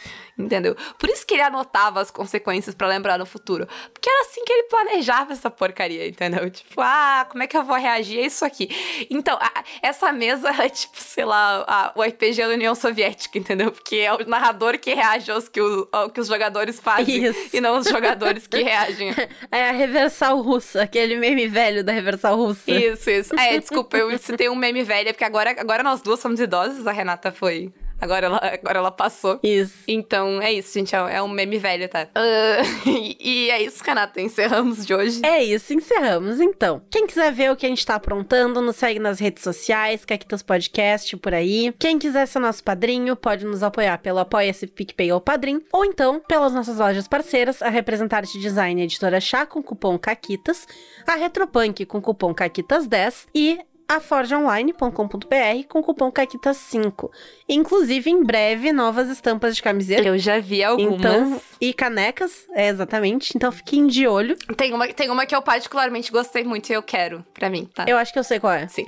Entendeu? 0.44 0.76
Por 0.98 1.08
isso 1.08 1.26
que 1.26 1.34
ele 1.34 1.42
anotava 1.42 2.00
as 2.00 2.10
consequências 2.10 2.74
pra 2.74 2.86
lembrar 2.88 3.18
no 3.18 3.26
futuro. 3.26 3.66
Porque 3.92 4.08
era 4.08 4.22
assim 4.22 4.44
que 4.44 4.52
ele 4.52 4.64
planejava 4.64 5.32
essa 5.32 5.50
porcaria, 5.50 6.06
entendeu? 6.08 6.50
Tipo, 6.50 6.80
ah, 6.80 7.26
como 7.30 7.42
é 7.42 7.46
que 7.46 7.56
eu 7.56 7.62
vou 7.64 7.76
reagir 7.76 8.18
a 8.22 8.26
isso 8.26 8.44
aqui? 8.44 8.68
Então, 9.10 9.36
a- 9.40 9.64
essa 9.82 10.12
mesa 10.12 10.48
é 10.62 10.68
tipo, 10.68 10.96
sei 11.00 11.24
lá, 11.24 11.64
a- 11.66 11.92
o 11.94 12.02
RPG 12.02 12.42
da 12.46 12.48
União 12.54 12.74
Soviética, 12.74 13.38
entendeu? 13.38 13.70
Porque 13.72 13.96
é 13.96 14.12
o 14.12 14.26
narrador 14.28 14.78
que 14.78 14.94
reage 14.94 15.30
aos 15.30 15.48
que, 15.48 15.60
o- 15.60 15.88
ao 15.92 16.10
que 16.10 16.20
os 16.20 16.26
jogadores 16.28 16.80
fazem 16.80 17.24
Isso. 17.24 17.56
e 17.56 17.60
não 17.60 17.78
os 17.78 17.86
jogadores 17.88 18.46
que 18.46 18.62
reagem. 18.62 19.10
É 19.50 19.68
a 19.68 19.72
reversal 19.72 20.40
russa, 20.40 20.82
aquele 20.82 21.16
meme 21.16 21.46
velho 21.48 21.82
da 21.82 21.92
reversal 21.92 22.36
russa. 22.36 22.70
Isso, 22.70 23.10
isso. 23.10 23.34
É, 23.38 23.58
desculpa, 23.58 23.96
eu 23.96 24.16
citei 24.18 24.48
um 24.48 24.54
meme 24.54 24.82
velho, 24.82 25.08
porque 25.12 25.24
agora, 25.24 25.50
agora 25.58 25.82
nós 25.82 26.00
duas 26.02 26.20
somos 26.20 26.38
idosas, 26.40 26.86
a 26.86 26.92
Renata 26.92 27.32
foi. 27.32 27.72
Agora 28.00 28.26
ela, 28.26 28.40
agora 28.42 28.78
ela 28.78 28.90
passou. 28.90 29.38
Isso. 29.42 29.84
Então 29.86 30.40
é 30.40 30.52
isso, 30.52 30.72
gente. 30.72 30.94
É 30.94 31.20
é 31.20 31.22
um 31.22 31.28
meme 31.28 31.58
velho, 31.58 31.88
tá? 31.88 32.08
Ah, 32.14 32.62
e, 32.88 33.16
e 33.20 33.50
é 33.50 33.62
isso, 33.62 33.82
Renata. 33.84 34.20
Encerramos 34.20 34.86
de 34.86 34.94
hoje. 34.94 35.20
É 35.24 35.42
isso, 35.42 35.72
encerramos 35.72 36.40
então. 36.40 36.82
Quem 36.90 37.06
quiser 37.06 37.32
ver 37.32 37.50
o 37.50 37.56
que 37.56 37.66
a 37.66 37.68
gente 37.68 37.84
tá 37.84 37.96
aprontando, 37.96 38.60
nos 38.60 38.76
segue 38.76 38.98
nas 38.98 39.18
redes 39.18 39.42
sociais, 39.42 40.04
Caquitas 40.04 40.42
Podcast 40.42 41.16
por 41.16 41.34
aí. 41.34 41.74
Quem 41.78 41.98
quiser 41.98 42.26
ser 42.26 42.38
nosso 42.38 42.64
padrinho, 42.64 43.14
pode 43.16 43.44
nos 43.44 43.62
apoiar 43.62 43.98
pelo 43.98 44.18
Apoia-se, 44.18 44.66
PicPay 44.66 45.12
ou 45.12 45.20
Padrim, 45.20 45.62
ou 45.72 45.84
então 45.84 46.20
pelas 46.20 46.54
nossas 46.54 46.78
lojas 46.78 47.06
parceiras, 47.06 47.60
a 47.62 47.68
Representarte 47.68 48.38
Design 48.38 48.80
e 48.80 48.82
a 48.82 48.84
Editora 48.84 49.20
Chá 49.20 49.44
com 49.44 49.62
cupom 49.62 49.98
CAQUITAS, 49.98 50.66
a 51.06 51.14
Retropunk 51.16 51.84
com 51.86 52.00
cupom 52.00 52.34
CAQUITAS10 52.34 53.26
e 53.34 53.60
a 53.90 53.98
forgeonline.com.br 53.98 55.66
com 55.68 55.82
cupom 55.82 56.12
CAQUITAS5. 56.12 57.10
Inclusive, 57.48 58.08
em 58.08 58.22
breve, 58.22 58.72
novas 58.72 59.10
estampas 59.10 59.56
de 59.56 59.62
camiseta. 59.64 60.06
Eu 60.06 60.16
já 60.16 60.38
vi 60.38 60.62
algumas. 60.62 61.00
Então, 61.00 61.42
e 61.60 61.74
canecas, 61.74 62.46
é 62.52 62.68
exatamente. 62.68 63.32
Então 63.34 63.50
fiquem 63.50 63.88
de 63.88 64.06
olho. 64.06 64.36
Tem, 64.56 64.72
uma, 64.72 64.86
tem 64.86 65.10
uma 65.10 65.26
que 65.26 65.34
eu 65.34 65.42
particularmente 65.42 66.12
gostei 66.12 66.44
muito 66.44 66.70
e 66.70 66.72
eu 66.72 66.84
quero 66.84 67.26
pra 67.34 67.50
mim, 67.50 67.68
tá? 67.74 67.84
Eu 67.88 67.98
acho 67.98 68.12
que 68.12 68.18
eu 68.20 68.24
sei 68.24 68.38
qual 68.38 68.52
é. 68.52 68.68
Sim. 68.68 68.86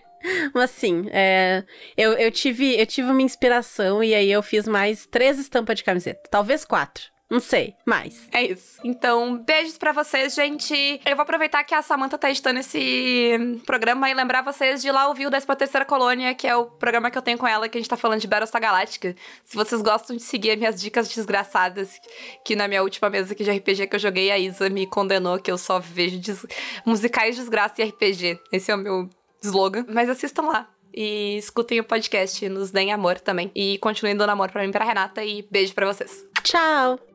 Mas 0.52 0.70
sim, 0.70 1.06
é, 1.10 1.64
eu, 1.96 2.12
eu, 2.12 2.30
tive, 2.30 2.78
eu 2.78 2.86
tive 2.86 3.10
uma 3.10 3.22
inspiração 3.22 4.04
e 4.04 4.14
aí 4.14 4.30
eu 4.30 4.42
fiz 4.42 4.68
mais 4.68 5.06
três 5.06 5.38
estampas 5.38 5.76
de 5.76 5.84
camiseta. 5.84 6.28
Talvez 6.30 6.66
quatro. 6.66 7.13
Não 7.30 7.40
sei, 7.40 7.74
mais. 7.86 8.28
É 8.30 8.42
isso. 8.42 8.78
Então, 8.84 9.38
beijos 9.38 9.78
pra 9.78 9.92
vocês, 9.92 10.34
gente. 10.34 11.00
Eu 11.04 11.16
vou 11.16 11.22
aproveitar 11.22 11.64
que 11.64 11.74
a 11.74 11.80
Samantha 11.82 12.18
tá 12.18 12.30
editando 12.30 12.60
esse 12.60 13.60
programa 13.66 14.08
e 14.10 14.14
lembrar 14.14 14.42
vocês 14.42 14.82
de 14.82 14.88
ir 14.88 14.92
lá 14.92 15.08
ouvir 15.08 15.26
o 15.26 15.30
13 15.30 15.46
Terceira 15.56 15.84
Colônia, 15.86 16.34
que 16.34 16.46
é 16.46 16.54
o 16.54 16.66
programa 16.66 17.10
que 17.10 17.16
eu 17.18 17.22
tenho 17.22 17.38
com 17.38 17.46
ela, 17.46 17.68
que 17.68 17.78
a 17.78 17.80
gente 17.80 17.88
tá 17.88 17.96
falando 17.96 18.20
de 18.20 18.26
Battlestar 18.28 18.60
Galáctica. 18.60 19.16
Se 19.42 19.56
vocês 19.56 19.80
gostam 19.80 20.14
de 20.16 20.22
seguir 20.22 20.50
as 20.52 20.58
minhas 20.58 20.80
dicas 20.80 21.08
desgraçadas, 21.08 21.98
que 22.44 22.54
na 22.54 22.68
minha 22.68 22.82
última 22.82 23.08
mesa 23.10 23.32
aqui 23.32 23.42
de 23.42 23.50
RPG 23.50 23.86
que 23.88 23.96
eu 23.96 24.00
joguei, 24.00 24.30
a 24.30 24.38
Isa 24.38 24.68
me 24.68 24.86
condenou 24.86 25.38
que 25.38 25.50
eu 25.50 25.58
só 25.58 25.80
vejo 25.80 26.18
des- 26.18 26.46
musicais, 26.84 27.36
desgraça 27.36 27.80
e 27.82 27.84
RPG. 27.86 28.38
Esse 28.52 28.70
é 28.70 28.74
o 28.74 28.78
meu 28.78 29.08
slogan. 29.42 29.84
Mas 29.88 30.08
assistam 30.10 30.42
lá. 30.42 30.68
E 30.96 31.36
escutem 31.38 31.80
o 31.80 31.84
podcast, 31.84 32.48
nos 32.48 32.70
deem 32.70 32.92
amor 32.92 33.18
também. 33.18 33.50
E 33.54 33.78
continuem 33.78 34.14
dando 34.14 34.30
amor 34.30 34.50
pra 34.52 34.62
mim 34.62 34.68
e 34.68 34.72
pra 34.72 34.84
Renata. 34.84 35.24
E 35.24 35.42
beijo 35.50 35.74
pra 35.74 35.86
vocês. 35.86 36.24
Tchau! 36.44 37.13